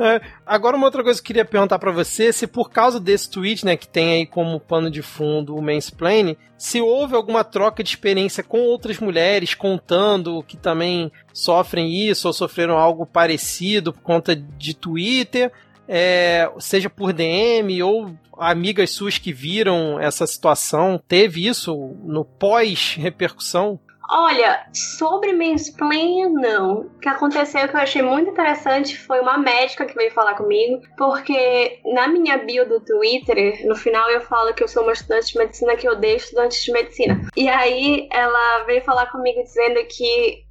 É, 0.00 0.20
agora 0.46 0.76
uma 0.76 0.86
outra 0.86 1.02
coisa 1.02 1.20
que 1.20 1.24
eu 1.24 1.26
queria 1.26 1.44
perguntar 1.44 1.76
para 1.78 1.90
você, 1.90 2.32
se 2.32 2.46
por 2.46 2.70
causa 2.70 3.00
desse 3.00 3.28
tweet, 3.28 3.64
né, 3.64 3.76
que 3.76 3.88
tem 3.88 4.12
aí 4.12 4.26
como 4.26 4.60
pano 4.60 4.88
de 4.88 5.02
fundo 5.02 5.56
o 5.56 5.62
mansplaining, 5.62 6.36
se 6.56 6.80
houve 6.80 7.16
alguma 7.16 7.42
troca 7.42 7.82
de 7.82 7.90
experiência 7.90 8.44
com 8.44 8.60
outras 8.60 9.00
mulheres 9.00 9.54
contando 9.54 10.42
que 10.44 10.56
também 10.56 11.10
sofrem 11.32 11.92
isso 11.92 12.28
ou 12.28 12.32
sofreram 12.32 12.78
algo 12.78 13.04
parecido 13.04 13.92
por 13.92 14.02
conta 14.02 14.36
de 14.36 14.72
Twitter, 14.72 15.50
é, 15.88 16.48
seja 16.60 16.88
por 16.88 17.12
DM 17.12 17.82
ou 17.82 18.14
amigas 18.38 18.90
suas 18.90 19.18
que 19.18 19.32
viram 19.32 19.98
essa 20.00 20.26
situação, 20.26 21.00
teve 21.06 21.46
isso 21.46 21.96
no 22.04 22.24
pós-repercussão? 22.24 23.80
Olha, 24.10 24.66
sobre 24.72 25.34
mansplaining, 25.34 26.32
não. 26.32 26.80
O 26.80 26.98
que 26.98 27.08
aconteceu 27.10 27.68
que 27.68 27.76
eu 27.76 27.80
achei 27.80 28.00
muito 28.00 28.30
interessante 28.30 28.96
foi 28.96 29.20
uma 29.20 29.36
médica 29.36 29.84
que 29.84 29.94
veio 29.94 30.10
falar 30.12 30.34
comigo, 30.34 30.80
porque 30.96 31.78
na 31.84 32.08
minha 32.08 32.38
bio 32.38 32.66
do 32.66 32.80
Twitter, 32.80 33.66
no 33.66 33.76
final 33.76 34.08
eu 34.10 34.22
falo 34.22 34.54
que 34.54 34.64
eu 34.64 34.68
sou 34.68 34.82
uma 34.82 34.94
estudante 34.94 35.32
de 35.32 35.38
medicina 35.38 35.76
que 35.76 35.88
odeio 35.88 36.16
estudantes 36.16 36.64
de 36.64 36.72
medicina. 36.72 37.20
E 37.36 37.50
aí 37.50 38.08
ela 38.10 38.64
veio 38.64 38.82
falar 38.82 39.12
comigo 39.12 39.42
dizendo 39.42 39.84
que 39.86 40.47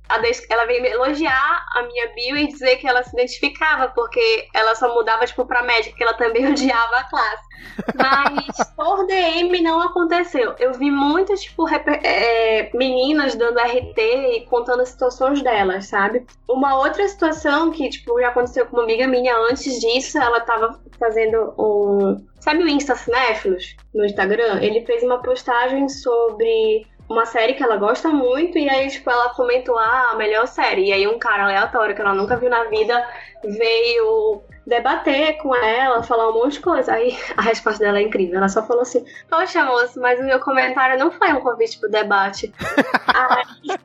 ela 0.50 0.66
veio 0.66 0.82
me 0.82 0.90
elogiar 0.90 1.66
a 1.74 1.84
minha 1.84 2.08
bio 2.14 2.38
e 2.38 2.48
dizer 2.48 2.78
que 2.78 2.88
ela 2.88 3.04
se 3.04 3.14
identificava, 3.14 3.90
porque 3.90 4.48
ela 4.54 4.76
só 4.76 4.94
mudava, 4.94 5.26
tipo, 5.26 5.46
pra 5.46 5.64
médica, 5.64 5.96
que 5.96 6.04
ela 6.04 6.14
também 6.14 6.48
odiava 6.52 6.98
a 6.98 7.04
classe. 7.04 7.48
Mas 7.96 8.74
por 8.76 9.06
DM 9.06 9.62
não 9.62 9.82
aconteceu. 9.82 10.56
Eu 10.60 10.74
vi 10.74 10.90
muitas, 10.90 11.42
tipo, 11.42 11.68
é, 11.70 12.70
meninas 12.74 13.36
dando 13.36 13.60
RT 13.60 13.98
e 13.98 14.46
contando 14.50 14.82
as 14.82 14.90
situações 14.90 15.42
delas, 15.42 15.88
sabe? 15.88 16.26
Uma 16.48 16.78
outra 16.80 17.08
situação 17.08 17.72
que, 17.72 17.90
tipo, 17.90 18.20
já 18.20 18.30
aconteceu 18.30 18.66
com 18.66 18.78
uma 18.78 18.84
amiga 18.84 19.08
minha 19.08 19.36
antes 19.50 19.80
disso, 19.80 20.18
ela 20.18 20.40
tava 20.42 20.80
fazendo 21.00 21.54
um. 21.58 22.26
Sabe 22.40 22.64
o 22.64 22.68
Insta 22.68 22.96
Cinéfilos 22.96 23.76
no 23.94 24.06
Instagram? 24.06 24.60
Ele 24.62 24.86
fez 24.86 25.04
uma 25.04 25.22
postagem 25.22 25.90
sobre 25.90 26.86
uma 27.10 27.26
série 27.26 27.54
que 27.54 27.64
ela 27.64 27.78
gosta 27.78 28.10
muito, 28.10 28.58
e 28.58 28.70
aí, 28.70 28.90
tipo, 28.90 29.10
ela 29.10 29.30
comentou, 29.34 29.78
ah, 29.78 30.10
a 30.12 30.16
melhor 30.16 30.48
série. 30.48 30.88
E 30.88 30.94
aí 30.94 31.08
um 31.08 31.18
cara 31.18 31.44
aleatório 31.44 31.96
que 31.96 32.02
ela 32.02 32.14
nunca 32.14 32.36
viu 32.36 32.50
na 32.50 32.66
vida 32.66 33.08
veio 33.44 34.42
debater 34.66 35.38
com 35.38 35.56
ela, 35.56 36.04
falar 36.04 36.30
um 36.30 36.34
monte 36.34 36.54
de 36.54 36.60
coisa. 36.60 36.94
Aí 36.94 37.18
a 37.38 37.42
resposta 37.42 37.84
dela 37.84 38.00
é 38.00 38.02
incrível. 38.02 38.38
Ela 38.38 38.50
só 38.50 38.66
falou 38.66 38.82
assim: 38.82 39.06
Poxa, 39.30 39.64
moço, 39.64 40.00
mas 40.00 40.20
o 40.20 40.24
meu 40.24 40.40
comentário 40.40 41.00
não 41.00 41.12
foi 41.12 41.32
um 41.34 41.40
convite 41.40 41.80
pro 41.80 41.90
debate. 41.90 42.54
aí 43.08 43.78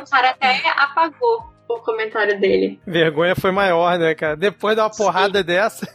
o 0.00 0.10
cara 0.10 0.30
até 0.30 0.60
apagou 0.76 1.54
o 1.68 1.78
comentário 1.78 2.38
dele. 2.38 2.78
Vergonha 2.86 3.34
foi 3.34 3.50
maior, 3.50 3.98
né, 3.98 4.14
cara? 4.14 4.36
Depois 4.36 4.76
de 4.76 4.82
uma 4.82 4.90
porrada 4.90 5.40
Sim. 5.40 5.44
dessa. 5.44 5.88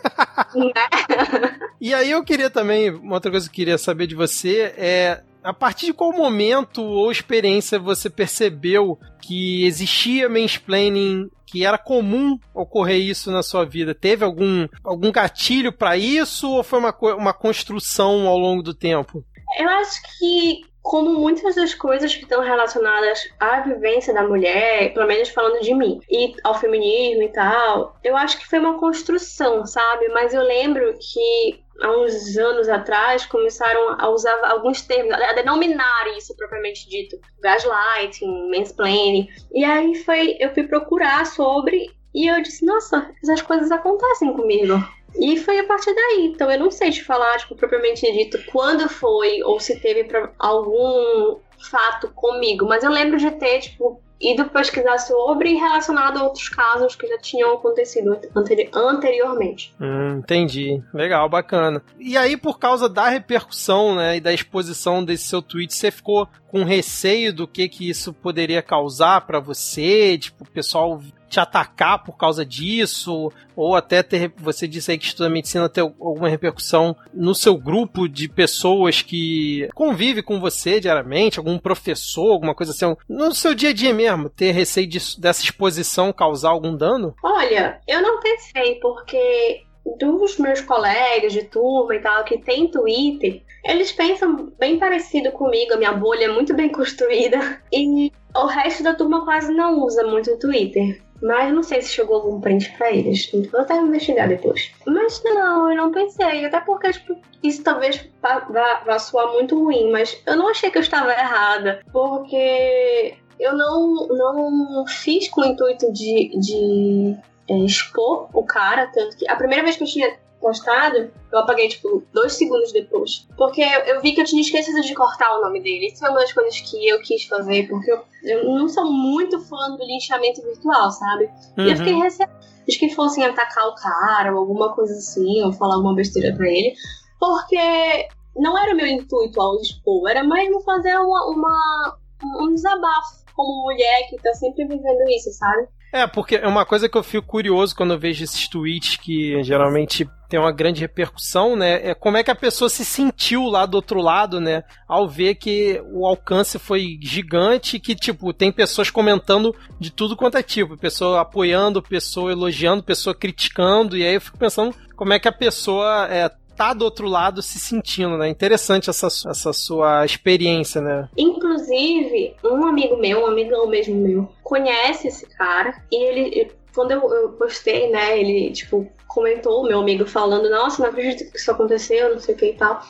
e 1.79 1.93
aí 1.93 2.11
eu 2.11 2.23
queria 2.23 2.49
também, 2.49 2.89
uma 2.91 3.15
outra 3.15 3.31
coisa 3.31 3.47
que 3.47 3.53
eu 3.53 3.55
queria 3.55 3.77
saber 3.77 4.07
de 4.07 4.15
você 4.15 4.73
é 4.77 5.21
a 5.43 5.53
partir 5.53 5.87
de 5.87 5.93
qual 5.93 6.11
momento 6.11 6.83
ou 6.83 7.11
experiência 7.11 7.79
você 7.79 8.09
percebeu 8.09 8.99
que 9.21 9.65
existia 9.65 10.29
mansplaining, 10.29 11.29
que 11.45 11.65
era 11.65 11.77
comum 11.77 12.37
ocorrer 12.53 12.99
isso 12.99 13.31
na 13.31 13.41
sua 13.41 13.65
vida? 13.65 13.95
Teve 13.95 14.23
algum, 14.23 14.67
algum 14.83 15.11
gatilho 15.11 15.71
para 15.71 15.97
isso 15.97 16.49
ou 16.49 16.63
foi 16.63 16.79
uma, 16.79 16.95
uma 17.15 17.33
construção 17.33 18.27
ao 18.27 18.37
longo 18.37 18.61
do 18.61 18.73
tempo? 18.73 19.23
Eu 19.57 19.67
acho 19.69 20.01
que 20.17 20.61
como 20.81 21.19
muitas 21.19 21.55
das 21.55 21.73
coisas 21.73 22.15
que 22.15 22.23
estão 22.23 22.41
relacionadas 22.41 23.29
à 23.39 23.61
vivência 23.61 24.13
da 24.13 24.23
mulher, 24.23 24.93
pelo 24.93 25.07
menos 25.07 25.29
falando 25.29 25.61
de 25.61 25.73
mim, 25.73 25.99
e 26.09 26.33
ao 26.43 26.59
feminismo 26.59 27.23
e 27.23 27.29
tal, 27.29 27.95
eu 28.03 28.15
acho 28.15 28.39
que 28.39 28.47
foi 28.47 28.59
uma 28.59 28.79
construção, 28.79 29.65
sabe? 29.65 30.07
Mas 30.09 30.33
eu 30.33 30.41
lembro 30.41 30.93
que 30.99 31.63
há 31.81 31.91
uns 31.91 32.37
anos 32.37 32.67
atrás 32.67 33.25
começaram 33.25 33.95
a 33.99 34.09
usar 34.09 34.37
alguns 34.45 34.81
termos, 34.81 35.13
a 35.13 35.33
denominar 35.33 36.07
isso 36.17 36.35
propriamente 36.35 36.89
dito, 36.89 37.19
gaslighting, 37.41 38.49
mansplaining. 38.49 39.27
E 39.53 39.63
aí 39.63 39.95
foi, 39.95 40.37
eu 40.39 40.53
fui 40.53 40.63
procurar 40.63 41.25
sobre 41.25 41.87
e 42.13 42.27
eu 42.27 42.41
disse, 42.41 42.65
nossa, 42.65 43.09
essas 43.21 43.41
coisas 43.41 43.71
acontecem 43.71 44.33
comigo. 44.33 44.73
E 45.15 45.37
foi 45.37 45.59
a 45.59 45.65
partir 45.65 45.93
daí. 45.93 46.31
Então 46.33 46.49
eu 46.51 46.59
não 46.59 46.71
sei 46.71 46.91
te 46.91 47.03
falar, 47.03 47.37
tipo, 47.37 47.55
propriamente 47.55 48.11
dito, 48.11 48.39
quando 48.51 48.87
foi 48.89 49.41
ou 49.43 49.59
se 49.59 49.79
teve 49.79 50.07
algum 50.37 51.37
fato 51.59 52.09
comigo, 52.09 52.65
mas 52.65 52.83
eu 52.83 52.91
lembro 52.91 53.17
de 53.17 53.31
ter, 53.31 53.59
tipo, 53.59 54.01
ido 54.19 54.45
pesquisar 54.45 54.97
sobre 54.97 55.53
relacionado 55.53 56.17
a 56.17 56.23
outros 56.23 56.49
casos 56.49 56.95
que 56.95 57.07
já 57.07 57.17
tinham 57.19 57.53
acontecido 57.53 58.19
anteri 58.35 58.69
anteriormente. 58.73 59.73
Hum, 59.79 60.19
entendi. 60.19 60.81
Legal, 60.93 61.29
bacana. 61.29 61.81
E 61.97 62.17
aí, 62.17 62.35
por 62.35 62.59
causa 62.59 62.89
da 62.89 63.07
repercussão, 63.07 63.95
né, 63.95 64.17
e 64.17 64.21
da 64.21 64.33
exposição 64.33 65.03
desse 65.03 65.25
seu 65.25 65.41
tweet, 65.41 65.73
você 65.73 65.89
ficou 65.89 66.27
com 66.47 66.63
receio 66.63 67.33
do 67.33 67.47
que 67.47 67.69
que 67.69 67.89
isso 67.89 68.13
poderia 68.13 68.61
causar 68.61 69.25
para 69.25 69.39
você? 69.39 70.17
Tipo, 70.17 70.43
o 70.43 70.51
pessoal 70.51 70.99
te 71.29 71.39
atacar 71.39 72.03
por 72.03 72.17
causa 72.17 72.45
disso, 72.45 73.31
ou 73.55 73.75
até 73.75 74.01
ter, 74.01 74.33
você 74.37 74.67
disse 74.67 74.91
aí 74.91 74.97
que 74.97 75.05
estuda 75.05 75.29
medicina 75.29 75.69
ter 75.69 75.81
alguma 75.81 76.27
repercussão 76.27 76.95
no 77.13 77.35
seu 77.35 77.55
grupo 77.57 78.07
de 78.07 78.27
pessoas 78.27 79.01
que 79.01 79.69
convive 79.75 80.23
com 80.23 80.39
você 80.39 80.79
diariamente, 80.79 81.39
algum 81.39 81.57
professor, 81.57 82.31
alguma 82.31 82.55
coisa 82.55 82.71
assim, 82.71 82.95
no 83.07 83.33
seu 83.33 83.53
dia 83.53 83.69
a 83.69 83.73
dia 83.73 83.93
mesmo, 83.93 84.29
ter 84.29 84.51
receio 84.51 84.87
disso, 84.87 85.21
dessa 85.21 85.43
exposição 85.43 86.11
causar 86.11 86.49
algum 86.49 86.75
dano? 86.75 87.15
Olha, 87.23 87.79
eu 87.87 88.01
não 88.01 88.19
pensei, 88.19 88.75
porque 88.75 89.63
dos 89.97 90.37
meus 90.37 90.61
colegas 90.61 91.33
de 91.33 91.43
turma 91.43 91.95
e 91.95 91.99
tal 91.99 92.23
que 92.23 92.37
tem 92.37 92.69
Twitter, 92.69 93.41
eles 93.63 93.91
pensam 93.91 94.51
bem 94.57 94.77
parecido 94.77 95.31
comigo, 95.31 95.73
a 95.73 95.77
minha 95.77 95.93
bolha 95.93 96.25
é 96.25 96.31
muito 96.31 96.53
bem 96.53 96.69
construída 96.71 97.61
e 97.71 98.11
o 98.35 98.45
resto 98.45 98.83
da 98.83 98.93
turma 98.93 99.23
quase 99.25 99.53
não 99.53 99.83
usa 99.83 100.03
muito 100.03 100.31
o 100.31 100.39
Twitter. 100.39 101.01
Mas 101.21 101.53
não 101.53 101.63
sei 101.63 101.81
se 101.81 101.93
chegou 101.93 102.15
algum 102.15 102.39
print 102.39 102.71
pra 102.77 102.91
eles. 102.91 103.29
Vou 103.51 103.61
até 103.61 103.75
investigar 103.75 104.27
depois. 104.27 104.71
Mas 104.85 105.21
não, 105.23 105.69
eu 105.69 105.77
não 105.77 105.91
pensei. 105.91 106.45
Até 106.45 106.61
porque, 106.61 106.91
tipo, 106.91 107.17
isso 107.43 107.63
talvez 107.63 108.07
vá, 108.21 108.39
vá, 108.39 108.83
vá 108.85 108.99
soar 108.99 109.33
muito 109.33 109.61
ruim. 109.61 109.91
Mas 109.91 110.21
eu 110.25 110.35
não 110.35 110.47
achei 110.47 110.71
que 110.71 110.77
eu 110.77 110.81
estava 110.81 111.11
errada. 111.11 111.81
Porque 111.91 113.15
eu 113.39 113.55
não, 113.55 114.07
não 114.07 114.85
fiz 114.87 115.29
com 115.29 115.41
o 115.41 115.45
intuito 115.45 115.91
de, 115.91 116.31
de 116.39 117.15
é, 117.49 117.57
expor 117.57 118.29
o 118.33 118.43
cara. 118.43 118.87
Tanto 118.87 119.17
que 119.17 119.29
a 119.29 119.35
primeira 119.35 119.63
vez 119.63 119.75
que 119.75 119.83
eu 119.83 119.87
tinha 119.87 120.17
postado, 120.39 121.11
eu 121.31 121.39
apaguei, 121.39 121.67
tipo, 121.67 122.03
dois 122.13 122.33
segundos 122.33 122.71
depois. 122.71 123.27
Porque 123.37 123.61
eu 123.61 124.01
vi 124.01 124.13
que 124.13 124.21
eu 124.21 124.25
tinha 124.25 124.41
esquecido 124.41 124.81
de 124.81 124.93
cortar 124.95 125.37
o 125.37 125.41
nome 125.41 125.61
dele. 125.61 125.87
Isso 125.87 125.99
foi 125.99 126.09
uma 126.09 126.19
das 126.19 126.33
coisas 126.33 126.59
que 126.61 126.87
eu 126.87 127.01
quis 127.01 127.25
fazer, 127.25 127.67
porque 127.67 127.91
eu, 127.91 128.01
eu 128.23 128.45
não 128.45 128.67
sou 128.67 128.85
muito 128.85 129.39
fã 129.41 129.75
do 129.75 129.83
linchamento 129.85 130.41
virtual, 130.41 130.91
sabe? 130.91 131.29
Uhum. 131.57 131.65
E 131.65 131.71
eu 131.71 131.77
fiquei 131.77 131.93
uhum. 131.93 132.01
receosa 132.01 132.31
de 132.67 132.77
que 132.77 132.89
fossem 132.93 133.25
atacar 133.25 133.67
o 133.67 133.75
cara 133.75 134.31
ou 134.31 134.39
alguma 134.39 134.73
coisa 134.73 134.93
assim, 134.93 135.43
ou 135.43 135.51
falar 135.51 135.75
alguma 135.75 135.95
besteira 135.95 136.35
pra 136.35 136.47
ele. 136.47 136.73
Porque 137.19 138.07
não 138.35 138.57
era 138.57 138.73
o 138.73 138.77
meu 138.77 138.87
intuito 138.87 139.41
ao 139.41 139.59
expor, 139.59 140.09
era 140.09 140.23
mesmo 140.23 140.61
fazer 140.61 140.95
uma, 140.97 141.25
uma 141.31 141.97
um 142.37 142.53
desabafo 142.53 143.19
como 143.35 143.63
mulher 143.63 144.07
que 144.09 144.17
tá 144.17 144.33
sempre 144.33 144.65
vivendo 144.65 145.09
isso, 145.09 145.31
sabe? 145.31 145.67
É, 145.91 146.05
porque 146.05 146.35
é 146.35 146.47
uma 146.47 146.65
coisa 146.65 146.87
que 146.87 146.97
eu 146.97 147.03
fico 147.03 147.25
curioso 147.25 147.75
quando 147.75 147.93
eu 147.93 147.99
vejo 147.99 148.23
esses 148.23 148.47
tweets 148.47 148.95
que 148.95 149.43
geralmente 149.43 150.07
tem 150.29 150.39
uma 150.39 150.51
grande 150.51 150.81
repercussão, 150.81 151.55
né? 151.55 151.89
É 151.89 151.95
como 151.95 152.15
é 152.15 152.23
que 152.23 152.29
a 152.29 152.35
pessoa 152.35 152.69
se 152.69 152.85
sentiu 152.85 153.45
lá 153.45 153.65
do 153.65 153.73
outro 153.73 153.99
lado, 153.99 154.39
né? 154.39 154.63
Ao 154.87 155.07
ver 155.09 155.35
que 155.35 155.81
o 155.91 156.05
alcance 156.05 156.59
foi 156.59 156.99
gigante, 157.01 157.79
que, 157.79 157.95
tipo, 157.95 158.31
tem 158.31 158.51
pessoas 158.51 158.91
comentando 158.91 159.55
de 159.79 159.89
tudo 159.89 160.15
quanto 160.15 160.37
é 160.37 160.43
tipo. 160.43 160.77
Pessoa 160.77 161.21
apoiando, 161.21 161.81
pessoa 161.81 162.31
elogiando, 162.31 162.83
pessoa 162.83 163.15
criticando. 163.15 163.97
E 163.97 164.05
aí 164.05 164.13
eu 164.13 164.21
fico 164.21 164.37
pensando 164.37 164.75
como 164.95 165.13
é 165.13 165.19
que 165.19 165.27
a 165.27 165.31
pessoa 165.31 166.07
é, 166.07 166.29
tá 166.59 166.73
do 166.73 166.83
outro 166.83 167.07
lado 167.07 167.41
se 167.41 167.57
sentindo, 167.57 168.17
né? 168.17 168.27
Interessante 168.27 168.89
essa, 168.89 169.07
essa 169.07 169.53
sua 169.53 170.03
experiência, 170.03 170.81
né? 170.81 171.07
Inclusive, 171.17 172.35
um 172.43 172.65
amigo 172.65 172.97
meu, 172.97 173.21
um 173.21 173.27
amigão 173.27 173.65
mesmo 173.65 173.95
meu, 173.95 174.29
conhece 174.43 175.07
esse 175.07 175.25
cara 175.25 175.81
e 175.89 175.95
ele, 175.95 176.51
quando 176.75 176.91
eu, 176.91 177.01
eu 177.13 177.29
postei, 177.29 177.89
né, 177.89 178.19
ele, 178.19 178.51
tipo, 178.51 178.85
comentou, 179.07 179.63
meu 179.63 179.79
amigo, 179.79 180.05
falando, 180.05 180.49
nossa, 180.49 180.83
não 180.83 180.89
acredito 180.89 181.31
que 181.31 181.37
isso 181.37 181.49
aconteceu, 181.49 182.11
não 182.11 182.19
sei 182.19 182.35
o 182.35 182.37
que 182.37 182.47
e 182.47 182.55
tal. 182.55 182.81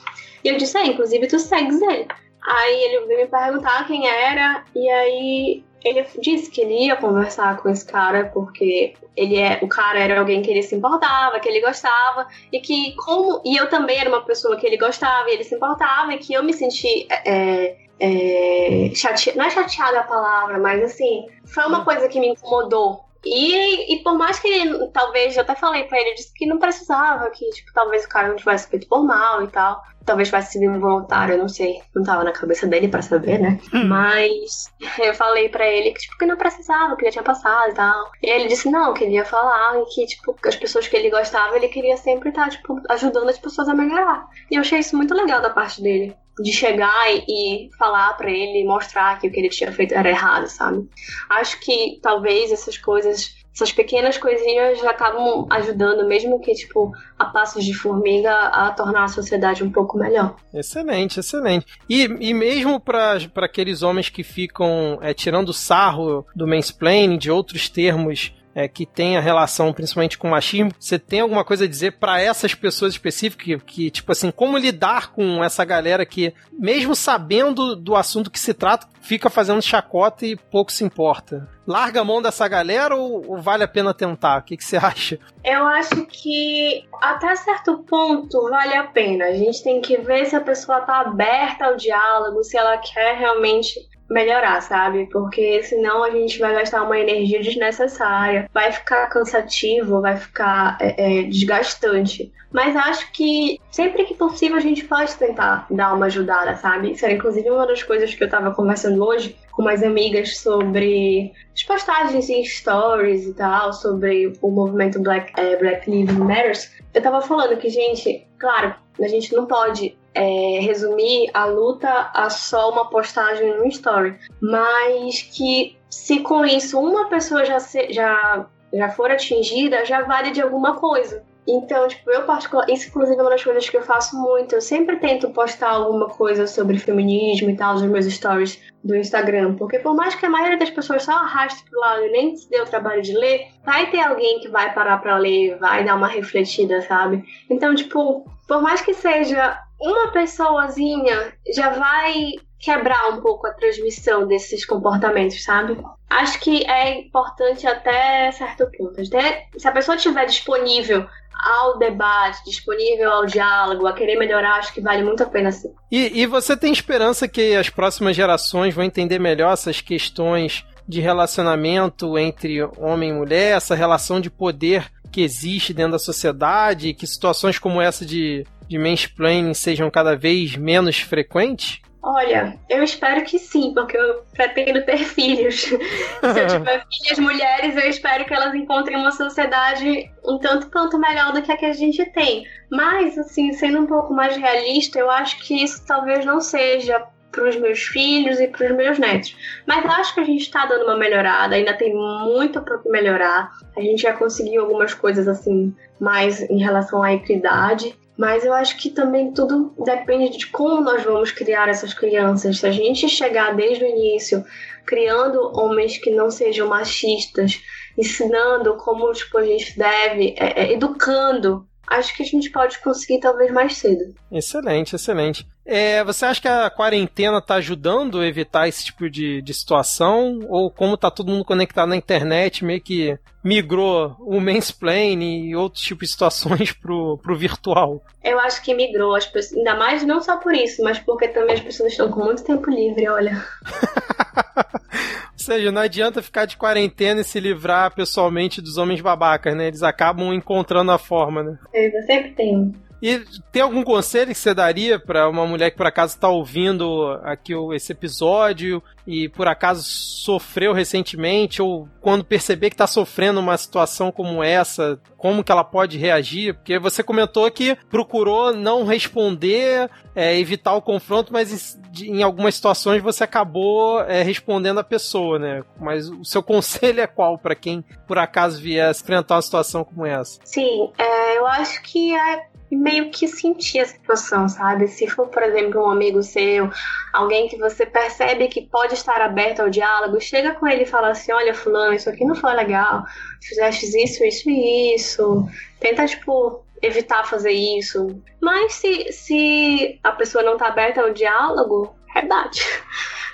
E 0.43 0.47
eu 0.47 0.57
disse, 0.57 0.75
é, 0.75 0.87
inclusive 0.87 1.27
tu 1.27 1.37
segues 1.37 1.79
ele. 1.79 2.07
Aí 2.41 2.83
ele 2.85 3.05
veio 3.05 3.19
me 3.19 3.27
perguntar 3.27 3.85
quem 3.85 4.07
era, 4.07 4.63
e 4.75 4.89
aí 4.89 5.63
ele 5.83 6.05
disse 6.19 6.49
que 6.49 6.61
ele 6.61 6.85
ia 6.85 6.95
conversar 6.95 7.57
com 7.57 7.69
esse 7.69 7.85
cara 7.85 8.25
porque 8.33 8.93
ele 9.15 9.37
é 9.37 9.59
o 9.61 9.67
cara 9.67 9.99
era 9.99 10.19
alguém 10.19 10.41
que 10.41 10.51
ele 10.51 10.63
se 10.63 10.75
importava, 10.75 11.39
que 11.39 11.47
ele 11.47 11.61
gostava 11.61 12.27
e 12.51 12.59
que 12.59 12.95
como 12.95 13.41
e 13.45 13.55
eu 13.55 13.69
também 13.69 13.97
era 13.97 14.09
uma 14.09 14.21
pessoa 14.21 14.57
que 14.57 14.65
ele 14.65 14.77
gostava 14.77 15.29
e 15.29 15.33
ele 15.33 15.43
se 15.43 15.55
importava 15.55 16.13
e 16.13 16.17
que 16.17 16.33
eu 16.33 16.43
me 16.43 16.53
senti 16.53 17.07
é, 17.09 17.77
é, 17.99 18.91
chateada, 18.93 19.37
não 19.37 19.45
é 19.45 19.49
chateada 19.49 19.99
a 19.99 20.03
palavra, 20.03 20.59
mas 20.59 20.83
assim 20.83 21.27
foi 21.45 21.65
uma 21.65 21.83
coisa 21.83 22.07
que 22.07 22.19
me 22.19 22.29
incomodou 22.29 23.08
e, 23.25 23.93
e 23.95 24.03
por 24.03 24.17
mais 24.17 24.39
que 24.39 24.47
ele, 24.47 24.87
talvez, 24.87 25.35
eu 25.35 25.41
até 25.41 25.55
falei 25.55 25.83
pra 25.83 25.99
ele, 25.99 26.13
disse 26.13 26.33
que 26.33 26.45
não 26.45 26.57
precisava, 26.57 27.29
que, 27.29 27.49
tipo, 27.49 27.71
talvez 27.73 28.05
o 28.05 28.09
cara 28.09 28.29
não 28.29 28.35
tivesse 28.35 28.69
feito 28.69 28.87
por 28.87 29.03
mal 29.03 29.43
e 29.43 29.47
tal. 29.47 29.83
Talvez 30.05 30.29
tivesse 30.29 30.53
sido 30.53 30.63
involuntário, 30.63 31.33
eu 31.33 31.37
não 31.37 31.49
sei. 31.49 31.81
Não 31.93 32.03
tava 32.03 32.23
na 32.23 32.31
cabeça 32.31 32.65
dele 32.65 32.87
para 32.87 33.01
saber, 33.01 33.39
né? 33.39 33.59
Hum. 33.73 33.87
Mas 33.87 34.71
eu 34.97 35.13
falei 35.13 35.49
pra 35.49 35.67
ele 35.67 35.91
que, 35.91 35.99
tipo, 35.99 36.17
que 36.17 36.25
não 36.25 36.37
precisava, 36.37 36.95
que 36.95 37.05
já 37.05 37.11
tinha 37.11 37.23
passado 37.23 37.71
e 37.71 37.75
tal. 37.75 38.09
E 38.23 38.29
ele 38.29 38.47
disse 38.47 38.71
não, 38.71 38.93
que 38.93 39.03
ele 39.03 39.15
ia 39.15 39.25
falar 39.25 39.79
e 39.79 39.85
que, 39.93 40.05
tipo, 40.07 40.35
as 40.45 40.55
pessoas 40.55 40.87
que 40.87 40.95
ele 40.95 41.09
gostava, 41.09 41.55
ele 41.55 41.67
queria 41.67 41.97
sempre 41.97 42.29
estar, 42.29 42.49
tipo, 42.49 42.81
ajudando 42.89 43.29
as 43.29 43.37
pessoas 43.37 43.67
a 43.67 43.73
melhorar. 43.73 44.27
E 44.49 44.55
eu 44.55 44.61
achei 44.61 44.79
isso 44.79 44.95
muito 44.95 45.13
legal 45.13 45.41
da 45.41 45.49
parte 45.49 45.81
dele 45.81 46.15
de 46.41 46.51
chegar 46.51 47.05
e, 47.27 47.69
falar 47.77 48.13
para 48.13 48.31
ele, 48.31 48.65
mostrar 48.65 49.19
que 49.19 49.27
o 49.27 49.31
que 49.31 49.39
ele 49.39 49.49
tinha 49.49 49.71
feito 49.71 49.93
era 49.93 50.09
errado, 50.09 50.47
sabe? 50.47 50.87
Acho 51.29 51.59
que 51.59 51.99
talvez 52.01 52.51
essas 52.51 52.77
coisas, 52.77 53.35
essas 53.53 53.71
pequenas 53.71 54.17
coisinhas 54.17 54.79
já 54.79 54.91
acabam 54.91 55.45
ajudando, 55.49 56.07
mesmo 56.07 56.39
que, 56.39 56.53
tipo, 56.53 56.91
a 57.17 57.25
passos 57.25 57.65
de 57.65 57.73
formiga, 57.73 58.31
a 58.31 58.71
tornar 58.71 59.03
a 59.03 59.09
sociedade 59.09 59.63
um 59.63 59.71
pouco 59.71 59.97
melhor. 59.97 60.35
Excelente, 60.53 61.19
excelente. 61.19 61.65
E, 61.89 62.03
e 62.03 62.33
mesmo 62.33 62.79
para 62.79 63.17
aqueles 63.37 63.81
homens 63.81 64.09
que 64.09 64.23
ficam 64.23 64.97
é, 65.01 65.13
tirando 65.13 65.53
sarro 65.53 66.25
do 66.35 66.47
mansplaining, 66.47 67.17
de 67.17 67.29
outros 67.29 67.69
termos 67.69 68.33
é, 68.53 68.67
que 68.67 68.85
tem 68.85 69.17
a 69.17 69.21
relação 69.21 69.71
principalmente 69.73 70.17
com 70.17 70.29
machismo, 70.29 70.71
você 70.79 70.97
tem 70.97 71.21
alguma 71.21 71.43
coisa 71.43 71.65
a 71.65 71.67
dizer 71.67 71.97
para 71.99 72.21
essas 72.21 72.53
pessoas 72.53 72.93
específicas 72.93 73.45
que, 73.45 73.57
que, 73.59 73.91
tipo 73.91 74.11
assim, 74.11 74.31
como 74.31 74.57
lidar 74.57 75.11
com 75.11 75.43
essa 75.43 75.63
galera 75.63 76.05
que, 76.05 76.33
mesmo 76.51 76.95
sabendo 76.95 77.75
do 77.75 77.95
assunto 77.95 78.31
que 78.31 78.39
se 78.39 78.53
trata, 78.53 78.87
fica 79.01 79.29
fazendo 79.29 79.61
chacota 79.61 80.25
e 80.25 80.35
pouco 80.35 80.71
se 80.71 80.83
importa? 80.83 81.47
Larga 81.65 82.01
a 82.01 82.03
mão 82.03 82.21
dessa 82.21 82.47
galera 82.47 82.95
ou, 82.95 83.23
ou 83.27 83.37
vale 83.41 83.63
a 83.63 83.67
pena 83.67 83.93
tentar? 83.93 84.39
O 84.39 84.43
que, 84.43 84.57
que 84.57 84.63
você 84.63 84.77
acha? 84.77 85.19
Eu 85.43 85.65
acho 85.67 86.05
que 86.07 86.85
até 87.01 87.35
certo 87.35 87.79
ponto 87.79 88.49
vale 88.49 88.75
a 88.75 88.85
pena. 88.85 89.25
A 89.25 89.33
gente 89.33 89.63
tem 89.63 89.79
que 89.79 89.97
ver 89.97 90.25
se 90.25 90.35
a 90.35 90.41
pessoa 90.41 90.81
tá 90.81 91.01
aberta 91.01 91.65
ao 91.65 91.75
diálogo, 91.75 92.43
se 92.43 92.57
ela 92.57 92.77
quer 92.77 93.17
realmente 93.17 93.79
melhorar, 94.09 94.61
sabe? 94.61 95.07
Porque 95.11 95.61
senão 95.63 96.03
a 96.03 96.09
gente 96.09 96.39
vai 96.39 96.53
gastar 96.53 96.83
uma 96.83 96.97
energia 96.97 97.41
desnecessária, 97.41 98.49
vai 98.53 98.71
ficar 98.71 99.07
cansativo, 99.07 100.01
vai 100.01 100.17
ficar 100.17 100.77
é, 100.81 101.19
é, 101.19 101.23
desgastante. 101.23 102.31
Mas 102.51 102.75
acho 102.75 103.11
que 103.11 103.59
sempre 103.69 104.05
que 104.05 104.15
possível 104.15 104.57
a 104.57 104.61
gente 104.61 104.83
pode 104.85 105.15
tentar 105.15 105.67
dar 105.69 105.93
uma 105.93 106.07
ajudada, 106.07 106.55
sabe? 106.55 106.91
Isso 106.91 107.05
era 107.05 107.13
inclusive 107.13 107.47
uma 107.49 107.67
das 107.67 107.83
coisas 107.83 108.13
que 108.13 108.23
eu 108.23 108.29
tava 108.29 108.51
conversando 108.51 109.05
hoje 109.05 109.37
com 109.51 109.61
umas 109.61 109.83
amigas 109.83 110.37
sobre 110.39 111.31
as 111.53 111.61
postagens 111.63 112.27
em 112.29 112.43
stories 112.43 113.27
e 113.27 113.33
tal, 113.35 113.71
sobre 113.73 114.33
o 114.41 114.49
movimento 114.49 114.99
Black, 114.99 115.31
é, 115.39 115.57
Black 115.57 115.89
Lives 115.89 116.15
Matters. 116.15 116.71
Eu 116.93 117.01
tava 117.03 117.21
falando 117.21 117.55
que, 117.57 117.69
gente, 117.69 118.25
claro, 118.39 118.73
a 118.99 119.07
gente 119.07 119.31
não 119.35 119.45
pode 119.45 119.95
é, 120.19 120.59
resumir 120.59 121.31
a 121.33 121.45
luta 121.45 122.11
a 122.13 122.29
só 122.29 122.69
uma 122.71 122.89
postagem 122.89 123.57
no 123.57 123.65
story, 123.67 124.17
mas 124.41 125.21
que 125.21 125.77
se 125.89 126.19
com 126.19 126.45
isso 126.45 126.77
uma 126.77 127.07
pessoa 127.07 127.45
já, 127.45 127.57
se, 127.59 127.93
já, 127.93 128.45
já 128.73 128.89
for 128.89 129.09
atingida, 129.09 129.85
já 129.85 130.01
vale 130.01 130.31
de 130.31 130.41
alguma 130.41 130.75
coisa. 130.75 131.23
Então, 131.47 131.87
tipo, 131.87 132.11
eu 132.11 132.23
particular, 132.25 132.69
isso 132.69 132.89
inclusive 132.89 133.17
é 133.17 133.21
uma 133.21 133.31
das 133.31 133.43
coisas 133.43 133.67
que 133.67 133.77
eu 133.77 133.81
faço 133.81 134.15
muito. 134.21 134.53
Eu 134.53 134.61
sempre 134.61 134.97
tento 134.97 135.31
postar 135.31 135.69
alguma 135.69 136.07
coisa 136.07 136.45
sobre 136.45 136.77
feminismo 136.77 137.49
e 137.49 137.55
tal 137.55 137.73
nos 137.75 137.83
meus 137.83 138.05
stories 138.05 138.61
do 138.83 138.95
Instagram, 138.95 139.55
porque 139.55 139.79
por 139.79 139.95
mais 139.95 140.13
que 140.13 140.25
a 140.25 140.29
maioria 140.29 140.59
das 140.59 140.69
pessoas 140.69 141.03
só 141.03 141.13
arraste 141.13 141.63
pro 141.63 141.79
lado 141.79 142.03
e 142.03 142.11
nem 142.11 142.35
se 142.35 142.47
dê 142.49 142.61
o 142.61 142.65
trabalho 142.65 143.01
de 143.01 143.13
ler, 143.13 143.47
vai 143.65 143.89
ter 143.89 144.01
alguém 144.01 144.39
que 144.41 144.49
vai 144.49 144.73
parar 144.73 144.97
para 144.99 145.17
ler, 145.17 145.57
vai 145.57 145.83
dar 145.83 145.95
uma 145.95 146.07
refletida, 146.07 146.81
sabe? 146.81 147.23
Então, 147.49 147.73
tipo, 147.73 148.25
por 148.47 148.61
mais 148.61 148.81
que 148.81 148.93
seja 148.93 149.57
uma 149.79 150.11
pessoazinha, 150.11 151.33
já 151.53 151.69
vai 151.69 152.33
quebrar 152.59 153.09
um 153.09 153.21
pouco 153.21 153.47
a 153.47 153.53
transmissão 153.53 154.27
desses 154.27 154.65
comportamentos, 154.65 155.43
sabe? 155.43 155.77
Acho 156.09 156.39
que 156.39 156.69
é 156.69 156.99
importante 156.99 157.65
até 157.65 158.31
certo 158.31 158.69
ponto. 158.77 158.99
Até 159.01 159.47
se 159.57 159.67
a 159.67 159.71
pessoa 159.71 159.95
estiver 159.95 160.25
disponível 160.25 161.07
ao 161.33 161.77
debate, 161.77 162.43
disponível 162.43 163.09
ao 163.11 163.25
diálogo, 163.25 163.87
a 163.87 163.93
querer 163.93 164.17
melhorar, 164.17 164.55
acho 164.55 164.73
que 164.73 164.81
vale 164.81 165.03
muito 165.03 165.23
a 165.23 165.25
pena 165.25 165.51
sim. 165.51 165.71
E, 165.89 166.21
e 166.21 166.25
você 166.25 166.57
tem 166.57 166.73
esperança 166.73 167.29
que 167.29 167.55
as 167.55 167.69
próximas 167.69 168.13
gerações 168.13 168.75
vão 168.75 168.83
entender 168.83 169.19
melhor 169.19 169.53
essas 169.53 169.79
questões 169.79 170.65
de 170.85 170.99
relacionamento 170.99 172.17
entre 172.17 172.61
homem 172.77 173.11
e 173.11 173.13
mulher, 173.13 173.55
essa 173.55 173.75
relação 173.75 174.19
de 174.19 174.29
poder 174.29 174.91
que 175.11 175.21
existe 175.21 175.73
dentro 175.73 175.93
da 175.93 175.99
sociedade, 175.99 176.93
que 176.93 177.07
situações 177.07 177.57
como 177.57 177.81
essa 177.81 178.05
de, 178.05 178.45
de 178.69 178.77
mansplaining 178.77 179.53
sejam 179.53 179.89
cada 179.89 180.15
vez 180.15 180.55
menos 180.55 180.99
frequentes? 180.99 181.81
Olha, 182.01 182.57
eu 182.69 182.81
espero 182.81 183.25
que 183.25 183.37
sim, 183.37 183.73
porque 183.73 183.97
eu 183.97 184.23
pretendo 184.33 184.81
ter 184.85 184.99
filhos. 184.99 185.55
Se 185.65 185.75
eu 186.23 186.47
tiver 186.47 186.85
filhas 186.89 187.19
mulheres, 187.19 187.75
eu 187.75 187.89
espero 187.89 188.23
que 188.23 188.33
elas 188.33 188.53
encontrem 188.55 188.95
uma 188.95 189.11
sociedade 189.11 190.09
um 190.23 190.37
tanto 190.37 190.71
quanto 190.71 190.97
melhor 190.97 191.33
do 191.33 191.41
que 191.41 191.51
a 191.51 191.57
que 191.57 191.65
a 191.65 191.73
gente 191.73 192.05
tem. 192.11 192.45
Mas, 192.71 193.17
assim, 193.17 193.51
sendo 193.51 193.81
um 193.81 193.85
pouco 193.85 194.13
mais 194.13 194.37
realista, 194.37 194.97
eu 194.97 195.11
acho 195.11 195.39
que 195.39 195.61
isso 195.61 195.85
talvez 195.85 196.23
não 196.23 196.39
seja 196.39 197.05
para 197.31 197.49
os 197.49 197.55
meus 197.57 197.79
filhos 197.79 198.39
e 198.39 198.47
para 198.47 198.67
os 198.67 198.77
meus 198.77 198.97
netos. 198.97 199.35
Mas 199.65 199.83
eu 199.83 199.91
acho 199.91 200.13
que 200.13 200.19
a 200.21 200.25
gente 200.25 200.41
está 200.41 200.65
dando 200.65 200.85
uma 200.85 200.97
melhorada, 200.97 201.55
ainda 201.55 201.73
tem 201.73 201.93
muito 201.93 202.61
para 202.61 202.79
melhorar. 202.85 203.51
A 203.77 203.81
gente 203.81 204.03
já 204.03 204.13
conseguiu 204.13 204.61
algumas 204.61 204.93
coisas 204.93 205.27
assim 205.27 205.75
mais 205.99 206.41
em 206.49 206.59
relação 206.59 207.03
à 207.03 207.13
equidade. 207.13 207.95
Mas 208.19 208.43
eu 208.43 208.53
acho 208.53 208.75
que 208.75 208.89
também 208.89 209.31
tudo 209.31 209.73
depende 209.81 210.37
de 210.37 210.47
como 210.47 210.81
nós 210.81 211.01
vamos 211.05 211.31
criar 211.31 211.69
essas 211.69 211.93
crianças. 211.93 212.59
Se 212.59 212.67
a 212.67 212.71
gente 212.71 213.07
chegar 213.07 213.55
desde 213.55 213.85
o 213.85 213.87
início 213.87 214.43
criando 214.85 215.39
homens 215.57 215.97
que 215.97 216.11
não 216.11 216.29
sejam 216.29 216.67
machistas, 216.67 217.61
ensinando 217.97 218.75
como 218.75 219.09
tipo, 219.13 219.37
a 219.37 219.45
gente 219.45 219.77
deve, 219.77 220.35
é, 220.37 220.63
é, 220.63 220.73
educando, 220.73 221.65
acho 221.87 222.13
que 222.13 222.21
a 222.21 222.25
gente 222.25 222.51
pode 222.51 222.77
conseguir 222.79 223.21
talvez 223.21 223.53
mais 223.53 223.77
cedo. 223.77 224.13
Excelente, 224.29 224.97
excelente. 224.97 225.47
É, 225.71 226.03
você 226.03 226.25
acha 226.25 226.41
que 226.41 226.47
a 226.47 226.67
quarentena 226.67 227.37
está 227.37 227.55
ajudando 227.55 228.19
a 228.19 228.25
evitar 228.25 228.67
esse 228.67 228.85
tipo 228.85 229.07
de, 229.07 229.39
de 229.39 229.53
situação? 229.53 230.39
Ou 230.49 230.71
como 230.71 230.95
está 230.95 231.11
todo 231.11 231.31
mundo 231.31 231.45
conectado 231.45 231.89
na 231.89 231.95
internet, 231.95 232.65
meio 232.65 232.81
que 232.81 233.15
migrou 233.43 234.15
o 234.19 234.41
mansplain 234.41 235.21
e 235.21 235.55
outros 235.55 235.83
tipos 235.83 236.07
de 236.07 236.13
situações 236.13 236.71
pro, 236.81 237.19
pro 237.19 237.37
virtual? 237.37 238.03
Eu 238.23 238.39
acho 238.39 238.63
que 238.63 238.73
migrou, 238.73 239.13
as 239.13 239.27
pessoas, 239.27 239.59
ainda 239.59 239.75
mais 239.75 240.03
não 240.03 240.19
só 240.19 240.37
por 240.37 240.55
isso, 240.55 240.81
mas 240.81 240.97
porque 240.97 241.27
também 241.27 241.53
as 241.53 241.61
pessoas 241.61 241.91
estão 241.91 242.09
com 242.09 242.25
muito 242.25 242.43
tempo 242.43 242.67
livre, 242.67 243.07
olha. 243.07 243.39
Ou 245.33 245.37
seja, 245.37 245.71
não 245.71 245.83
adianta 245.83 246.23
ficar 246.23 246.45
de 246.45 246.57
quarentena 246.57 247.21
e 247.21 247.23
se 247.23 247.39
livrar 247.39 247.93
pessoalmente 247.93 248.59
dos 248.59 248.77
homens 248.79 249.01
babacas, 249.01 249.55
né? 249.55 249.67
Eles 249.67 249.83
acabam 249.83 250.33
encontrando 250.33 250.91
a 250.91 250.97
forma, 250.97 251.43
né? 251.43 251.59
Eu 251.71 252.01
sempre 252.07 252.31
tenho. 252.31 252.73
E 253.01 253.23
tem 253.51 253.61
algum 253.61 253.83
conselho 253.83 254.31
que 254.31 254.37
você 254.37 254.53
daria 254.53 254.99
para 254.99 255.29
uma 255.29 255.47
mulher 255.47 255.71
que 255.71 255.77
por 255.77 255.85
acaso 255.85 256.15
está 256.15 256.27
ouvindo 256.27 257.19
aqui 257.23 257.53
esse 257.73 257.93
episódio 257.93 258.83
e 259.07 259.29
por 259.29 259.47
acaso 259.47 259.83
sofreu 259.83 260.73
recentemente 260.73 261.61
ou 261.61 261.87
quando 262.01 262.23
perceber 262.23 262.69
que 262.69 262.75
está 262.75 262.85
sofrendo 262.85 263.39
uma 263.39 263.57
situação 263.57 264.11
como 264.11 264.43
essa, 264.43 264.99
como 265.17 265.43
que 265.43 265.51
ela 265.51 265.63
pode 265.63 265.97
reagir? 265.97 266.53
Porque 266.55 266.77
você 266.77 267.01
comentou 267.01 267.49
que 267.49 267.75
procurou 267.89 268.53
não 268.53 268.85
responder, 268.85 269.89
é, 270.13 270.37
evitar 270.37 270.75
o 270.75 270.81
confronto, 270.81 271.31
mas 271.31 271.79
em, 272.01 272.21
algumas 272.21 272.55
situações 272.55 273.01
você 273.01 273.23
acabou 273.23 274.01
é, 274.01 274.21
respondendo 274.21 274.79
a 274.79 274.83
pessoa, 274.83 275.39
né? 275.39 275.63
Mas 275.79 276.09
o 276.09 276.23
seu 276.23 276.43
conselho 276.43 277.01
é 277.01 277.07
qual 277.07 277.37
para 277.37 277.55
quem 277.55 277.83
por 278.05 278.17
acaso 278.17 278.61
vier 278.61 278.91
enfrentar 278.91 279.35
uma 279.35 279.41
situação 279.41 279.83
como 279.83 280.05
essa? 280.05 280.39
Sim, 280.43 280.91
é, 280.97 281.37
eu 281.37 281.47
acho 281.47 281.81
que 281.81 282.13
é 282.15 282.47
meio 282.75 283.09
que 283.11 283.27
sentir 283.27 283.79
a 283.79 283.85
situação, 283.85 284.47
sabe? 284.47 284.87
Se 284.87 285.07
for, 285.07 285.27
por 285.27 285.43
exemplo, 285.43 285.81
um 285.81 285.89
amigo 285.89 286.21
seu, 286.21 286.69
alguém 287.13 287.47
que 287.47 287.57
você 287.57 287.85
percebe 287.85 288.47
que 288.47 288.67
pode 288.67 288.93
estar 288.93 289.21
aberto 289.21 289.61
ao 289.61 289.69
diálogo, 289.69 290.19
chega 290.21 290.53
com 290.53 290.67
ele 290.67 290.83
e 290.83 290.87
fala 290.87 291.09
assim: 291.09 291.31
olha, 291.31 291.53
Fulano, 291.53 291.93
isso 291.93 292.09
aqui 292.09 292.23
não 292.25 292.35
foi 292.35 292.53
legal, 292.53 293.03
fizeste 293.41 293.85
isso, 293.85 294.23
isso 294.23 294.49
e 294.49 294.95
isso. 294.95 295.45
Tenta, 295.79 296.05
tipo, 296.05 296.63
evitar 296.81 297.25
fazer 297.25 297.51
isso. 297.51 298.21
Mas 298.41 298.73
se, 298.73 299.11
se 299.11 299.99
a 300.03 300.11
pessoa 300.11 300.43
não 300.43 300.57
tá 300.57 300.67
aberta 300.67 301.01
ao 301.01 301.13
diálogo, 301.13 301.95
rebate. 302.13 302.63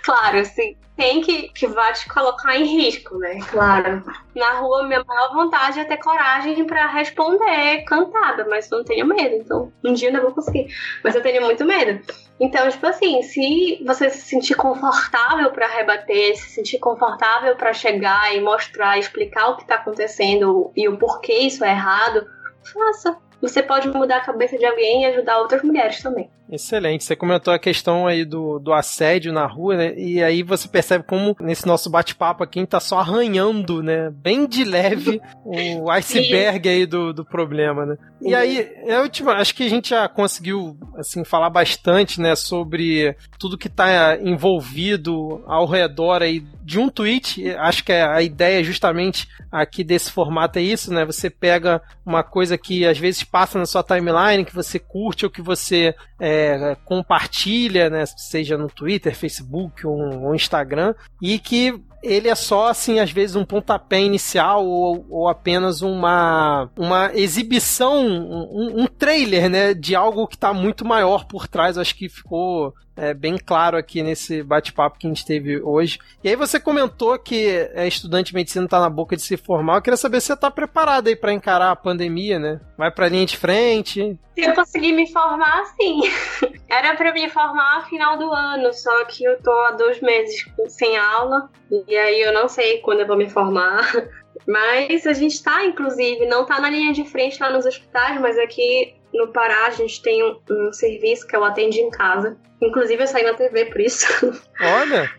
claro, 0.03 0.39
assim, 0.39 0.77
tem 0.95 1.21
que, 1.21 1.49
que 1.49 1.67
vai 1.67 1.91
te 1.93 2.07
colocar 2.07 2.55
em 2.55 2.63
risco, 2.63 3.17
né? 3.17 3.39
Claro. 3.49 4.03
Na 4.33 4.53
rua, 4.53 4.87
minha 4.87 5.03
maior 5.03 5.33
vontade 5.33 5.79
é 5.79 5.83
ter 5.83 5.97
coragem 5.97 6.63
para 6.65 6.87
responder 6.87 7.83
cantada, 7.85 8.45
mas 8.49 8.69
não 8.69 8.83
tenho 8.83 9.05
medo. 9.05 9.35
Então, 9.35 9.71
um 9.83 9.93
dia 9.93 10.07
eu 10.07 10.13
ainda 10.13 10.23
vou 10.23 10.33
conseguir. 10.33 10.67
Mas 11.03 11.15
eu 11.15 11.21
tenho 11.21 11.41
muito 11.41 11.65
medo. 11.65 11.99
Então, 12.39 12.69
tipo 12.69 12.85
assim, 12.87 13.21
se 13.23 13.83
você 13.85 14.09
se 14.09 14.21
sentir 14.21 14.55
confortável 14.55 15.51
para 15.51 15.67
rebater, 15.67 16.35
se 16.37 16.49
sentir 16.49 16.79
confortável 16.79 17.55
para 17.55 17.73
chegar 17.73 18.33
e 18.33 18.41
mostrar, 18.41 18.97
explicar 18.97 19.49
o 19.49 19.57
que 19.57 19.65
tá 19.65 19.75
acontecendo 19.75 20.71
e 20.75 20.87
o 20.87 20.97
porquê 20.97 21.33
isso 21.33 21.63
é 21.63 21.71
errado, 21.71 22.25
faça 22.73 23.17
você 23.41 23.61
pode 23.61 23.87
mudar 23.89 24.17
a 24.17 24.21
cabeça 24.21 24.57
de 24.57 24.65
alguém 24.65 25.03
e 25.03 25.05
ajudar 25.05 25.39
outras 25.39 25.61
mulheres 25.61 26.01
também. 26.01 26.29
Excelente. 26.55 27.03
Você 27.03 27.15
comentou 27.15 27.53
a 27.53 27.59
questão 27.59 28.07
aí 28.07 28.25
do, 28.25 28.59
do 28.59 28.73
assédio 28.73 29.31
na 29.31 29.45
rua, 29.45 29.75
né? 29.75 29.93
E 29.95 30.23
aí 30.23 30.41
você 30.41 30.67
percebe 30.67 31.03
como 31.03 31.35
nesse 31.39 31.67
nosso 31.67 31.89
bate-papo 31.89 32.43
aqui 32.43 32.59
a 32.59 32.61
gente 32.61 32.69
tá 32.69 32.79
só 32.79 32.99
arranhando, 32.99 33.83
né? 33.83 34.09
Bem 34.09 34.47
de 34.47 34.63
leve 34.63 35.21
o 35.45 35.91
iceberg 35.91 36.67
aí 36.67 36.85
do, 36.85 37.13
do 37.13 37.25
problema, 37.25 37.85
né? 37.85 37.97
E 38.21 38.33
aí, 38.33 38.67
a 38.89 39.01
última, 39.01 39.33
acho 39.33 39.53
que 39.53 39.63
a 39.63 39.69
gente 39.69 39.89
já 39.89 40.07
conseguiu, 40.07 40.77
assim, 40.97 41.23
falar 41.23 41.49
bastante, 41.49 42.19
né? 42.19 42.35
Sobre 42.35 43.15
tudo 43.37 43.57
que 43.57 43.69
tá 43.69 44.17
envolvido 44.19 45.43
ao 45.45 45.67
redor 45.67 46.23
aí 46.23 46.43
de 46.63 46.79
um 46.79 46.89
tweet. 46.89 47.47
Acho 47.51 47.83
que 47.83 47.91
a 47.91 48.21
ideia 48.21 48.63
justamente 48.63 49.27
aqui 49.51 49.83
desse 49.83 50.11
formato 50.11 50.57
é 50.57 50.61
isso, 50.61 50.91
né? 50.91 51.05
Você 51.05 51.29
pega 51.29 51.81
uma 52.05 52.23
coisa 52.23 52.57
que 52.57 52.85
às 52.85 52.97
vezes 52.97 53.23
passa 53.23 53.59
na 53.59 53.65
sua 53.65 53.83
timeline, 53.83 54.43
que 54.43 54.55
você 54.55 54.79
curte 54.79 55.25
ou 55.25 55.31
que 55.31 55.41
você 55.41 55.93
é, 56.19 56.44
compartilha, 56.83 57.89
né, 57.89 58.05
seja 58.05 58.57
no 58.57 58.67
Twitter, 58.67 59.15
Facebook 59.15 59.85
ou, 59.85 60.23
ou 60.23 60.35
Instagram, 60.35 60.93
e 61.21 61.39
que 61.39 61.79
ele 62.05 62.29
é 62.29 62.35
só, 62.35 62.67
assim, 62.67 62.99
às 62.99 63.11
vezes 63.11 63.35
um 63.35 63.43
pontapé 63.43 63.99
inicial 63.99 64.65
ou, 64.65 65.05
ou 65.09 65.27
apenas 65.27 65.81
uma, 65.81 66.69
uma 66.77 67.11
exibição, 67.15 68.05
um, 68.05 68.83
um, 68.83 68.87
trailer, 68.87 69.49
né, 69.49 69.73
de 69.73 69.95
algo 69.95 70.27
que 70.27 70.35
está 70.35 70.53
muito 70.53 70.85
maior 70.85 71.25
por 71.25 71.47
trás. 71.47 71.77
Acho 71.77 71.95
que 71.95 72.07
ficou 72.07 72.73
é, 72.95 73.13
bem 73.13 73.37
claro 73.37 73.77
aqui 73.77 74.01
nesse 74.01 74.41
bate-papo 74.41 74.97
que 74.97 75.05
a 75.05 75.09
gente 75.09 75.25
teve 75.25 75.61
hoje. 75.61 75.99
E 76.23 76.29
aí 76.29 76.35
você 76.35 76.59
comentou 76.59 77.17
que 77.19 77.47
é 77.73 77.87
estudante 77.87 78.27
de 78.27 78.35
medicina 78.35 78.67
tá 78.67 78.79
na 78.79 78.89
boca 78.89 79.15
de 79.15 79.21
se 79.21 79.35
formar. 79.37 79.75
Eu 79.77 79.81
queria 79.81 79.97
saber 79.97 80.21
se 80.21 80.27
você 80.27 80.37
tá 80.37 80.49
preparado 80.49 81.07
aí 81.07 81.15
para 81.15 81.33
encarar 81.33 81.71
a 81.71 81.75
pandemia, 81.75 82.39
né? 82.39 82.59
Vai 82.77 82.91
pra 82.91 83.09
linha 83.09 83.25
de 83.25 83.37
frente. 83.37 84.17
Se 84.33 84.41
eu 84.41 84.53
conseguir 84.53 84.93
me 84.93 85.11
formar, 85.11 85.65
sim. 85.79 86.01
Era 86.69 86.95
para 86.95 87.13
me 87.13 87.29
formar 87.29 87.81
no 87.81 87.85
final 87.85 88.17
do 88.17 88.31
ano, 88.31 88.73
só 88.73 89.05
que 89.05 89.23
eu 89.23 89.41
tô 89.41 89.51
há 89.51 89.71
dois 89.71 90.01
meses 90.01 90.45
sem 90.67 90.97
aula. 90.97 91.49
E 91.69 91.95
aí 91.95 92.21
eu 92.21 92.33
não 92.33 92.47
sei 92.47 92.79
quando 92.79 93.01
eu 93.01 93.07
vou 93.07 93.17
me 93.17 93.29
formar. 93.29 93.91
Mas 94.47 95.07
a 95.07 95.13
gente 95.13 95.33
está, 95.33 95.65
inclusive, 95.65 96.25
não 96.25 96.43
está 96.43 96.59
na 96.59 96.69
linha 96.69 96.93
de 96.93 97.03
frente 97.05 97.41
lá 97.41 97.49
nos 97.49 97.65
hospitais, 97.65 98.19
mas 98.19 98.37
aqui 98.37 98.93
no 99.17 99.31
Pará 99.31 99.67
a 99.67 99.71
gente 99.71 100.01
tem 100.01 100.23
um, 100.23 100.39
um 100.49 100.73
serviço 100.73 101.27
que 101.27 101.35
é 101.35 101.39
o 101.39 101.43
Atende 101.43 101.79
em 101.79 101.89
Casa. 101.89 102.37
Inclusive 102.61 103.03
eu 103.03 103.07
saí 103.07 103.23
na 103.23 103.33
TV 103.33 103.65
por 103.65 103.81
isso. 103.81 104.07
Olha! 104.61 105.11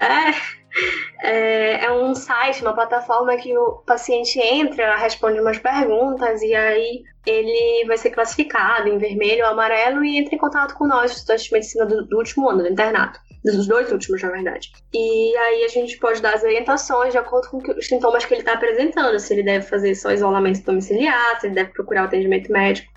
é, 0.00 0.30
é, 1.22 1.84
é, 1.84 1.92
um 1.92 2.14
site, 2.14 2.62
uma 2.62 2.74
plataforma 2.74 3.36
que 3.36 3.56
o 3.56 3.82
paciente 3.86 4.40
entra, 4.40 4.96
responde 4.96 5.38
umas 5.38 5.58
perguntas 5.58 6.42
e 6.42 6.54
aí 6.54 7.02
ele 7.24 7.84
vai 7.86 7.96
ser 7.96 8.10
classificado 8.10 8.88
em 8.88 8.98
vermelho 8.98 9.44
ou 9.44 9.50
amarelo 9.50 10.04
e 10.04 10.18
entra 10.18 10.34
em 10.34 10.38
contato 10.38 10.74
com 10.74 10.86
nós, 10.86 11.12
estudantes 11.12 11.44
de 11.44 11.52
medicina 11.52 11.86
do, 11.86 12.06
do 12.06 12.18
último 12.18 12.48
ano 12.48 12.62
do 12.62 12.68
internato 12.68 13.20
dos 13.44 13.66
dois 13.66 13.90
últimos, 13.90 14.22
na 14.22 14.30
verdade. 14.30 14.70
E 14.94 15.36
aí 15.36 15.64
a 15.64 15.68
gente 15.68 15.98
pode 15.98 16.22
dar 16.22 16.34
as 16.34 16.42
orientações 16.42 17.12
de 17.12 17.18
acordo 17.18 17.48
com 17.48 17.58
os 17.58 17.86
sintomas 17.86 18.24
que 18.24 18.34
ele 18.34 18.42
está 18.42 18.52
apresentando, 18.52 19.18
se 19.18 19.32
ele 19.32 19.42
deve 19.42 19.66
fazer 19.66 19.94
só 19.94 20.12
isolamento 20.12 20.62
domiciliar, 20.62 21.40
se 21.40 21.48
ele 21.48 21.54
deve 21.54 21.72
procurar 21.72 22.02
o 22.02 22.04
atendimento 22.06 22.52
médico. 22.52 22.91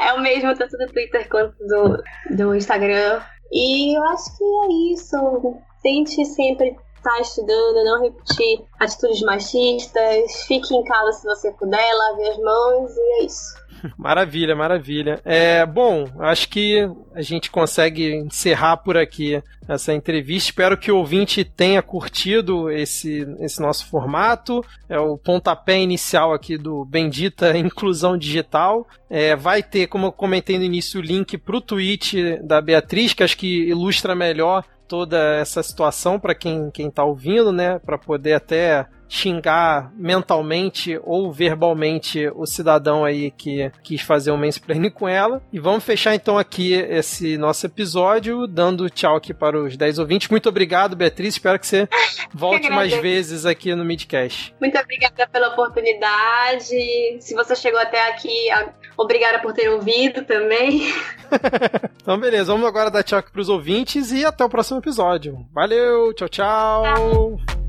é 0.00 0.14
o 0.14 0.22
mesmo 0.22 0.56
tanto 0.56 0.78
do 0.78 0.86
Twitter 0.86 1.28
quanto 1.28 1.58
do, 1.58 2.02
do 2.34 2.54
Instagram. 2.54 3.20
E 3.52 3.98
eu 3.98 4.02
acho 4.04 4.38
que 4.38 4.44
é 4.44 4.94
isso. 4.94 5.60
Tente 5.82 6.24
sempre 6.24 6.74
estar 7.06 7.20
estudando, 7.20 7.84
não 7.84 8.02
repetir 8.02 8.64
atitudes 8.78 9.20
machistas. 9.22 10.44
Fique 10.46 10.74
em 10.74 10.84
casa 10.84 11.12
se 11.12 11.24
você 11.24 11.52
puder, 11.52 11.94
lave 11.94 12.28
as 12.28 12.38
mãos 12.38 12.96
e 12.96 13.00
é 13.00 13.24
isso. 13.24 13.66
Maravilha, 13.96 14.56
maravilha. 14.56 15.20
É, 15.24 15.64
bom, 15.64 16.08
acho 16.20 16.48
que 16.48 16.88
a 17.14 17.20
gente 17.20 17.50
consegue 17.50 18.14
encerrar 18.14 18.78
por 18.78 18.96
aqui 18.96 19.42
essa 19.68 19.92
entrevista. 19.92 20.50
Espero 20.50 20.78
que 20.78 20.90
o 20.90 20.96
ouvinte 20.96 21.44
tenha 21.44 21.82
curtido 21.82 22.70
esse, 22.70 23.26
esse 23.38 23.60
nosso 23.60 23.86
formato. 23.86 24.64
É 24.88 24.98
o 24.98 25.18
pontapé 25.18 25.78
inicial 25.78 26.32
aqui 26.32 26.56
do 26.56 26.84
Bendita 26.84 27.56
Inclusão 27.56 28.16
Digital. 28.16 28.86
É, 29.10 29.36
vai 29.36 29.62
ter, 29.62 29.86
como 29.88 30.06
eu 30.06 30.12
comentei 30.12 30.58
no 30.58 30.64
início, 30.64 31.00
o 31.00 31.02
link 31.02 31.36
para 31.36 31.56
o 31.56 31.60
tweet 31.60 32.38
da 32.42 32.60
Beatriz, 32.60 33.12
que 33.12 33.22
acho 33.22 33.36
que 33.36 33.68
ilustra 33.68 34.14
melhor 34.14 34.64
toda 34.88 35.18
essa 35.36 35.62
situação 35.62 36.18
para 36.18 36.34
quem 36.34 36.70
quem 36.70 36.88
está 36.88 37.04
ouvindo, 37.04 37.52
né, 37.52 37.78
para 37.78 37.98
poder 37.98 38.34
até 38.34 38.86
xingar 39.08 39.92
mentalmente 39.94 40.98
ou 41.02 41.32
verbalmente 41.32 42.28
o 42.34 42.46
cidadão 42.46 43.04
aí 43.04 43.30
que 43.30 43.70
quis 43.82 44.00
fazer 44.00 44.30
um 44.30 44.36
mansplaining 44.36 44.90
com 44.90 45.08
ela. 45.08 45.42
E 45.52 45.58
vamos 45.58 45.84
fechar 45.84 46.14
então 46.14 46.38
aqui 46.38 46.72
esse 46.74 47.36
nosso 47.38 47.66
episódio, 47.66 48.46
dando 48.46 48.90
tchau 48.90 49.16
aqui 49.16 49.32
para 49.32 49.58
os 49.58 49.76
10 49.76 49.98
ouvintes. 49.98 50.28
Muito 50.28 50.48
obrigado, 50.48 50.96
Beatriz. 50.96 51.34
Espero 51.34 51.58
que 51.58 51.66
você 51.66 51.88
volte 52.34 52.70
mais 52.70 52.92
vezes 52.94 53.46
aqui 53.46 53.74
no 53.74 53.84
Midcast. 53.84 54.54
Muito 54.60 54.78
obrigada 54.78 55.26
pela 55.28 55.48
oportunidade. 55.48 57.18
Se 57.20 57.34
você 57.34 57.54
chegou 57.54 57.80
até 57.80 58.08
aqui, 58.10 58.48
obrigada 58.96 59.38
por 59.40 59.52
ter 59.52 59.68
ouvido 59.68 60.24
também. 60.24 60.92
então, 62.02 62.18
beleza. 62.18 62.52
Vamos 62.52 62.66
agora 62.66 62.90
dar 62.90 63.02
tchau 63.02 63.18
aqui 63.18 63.30
para 63.30 63.40
os 63.40 63.48
ouvintes 63.48 64.12
e 64.12 64.24
até 64.24 64.44
o 64.44 64.48
próximo 64.48 64.78
episódio. 64.78 65.46
Valeu, 65.52 66.12
tchau, 66.14 66.28
tchau. 66.28 66.82
tchau. 66.82 67.65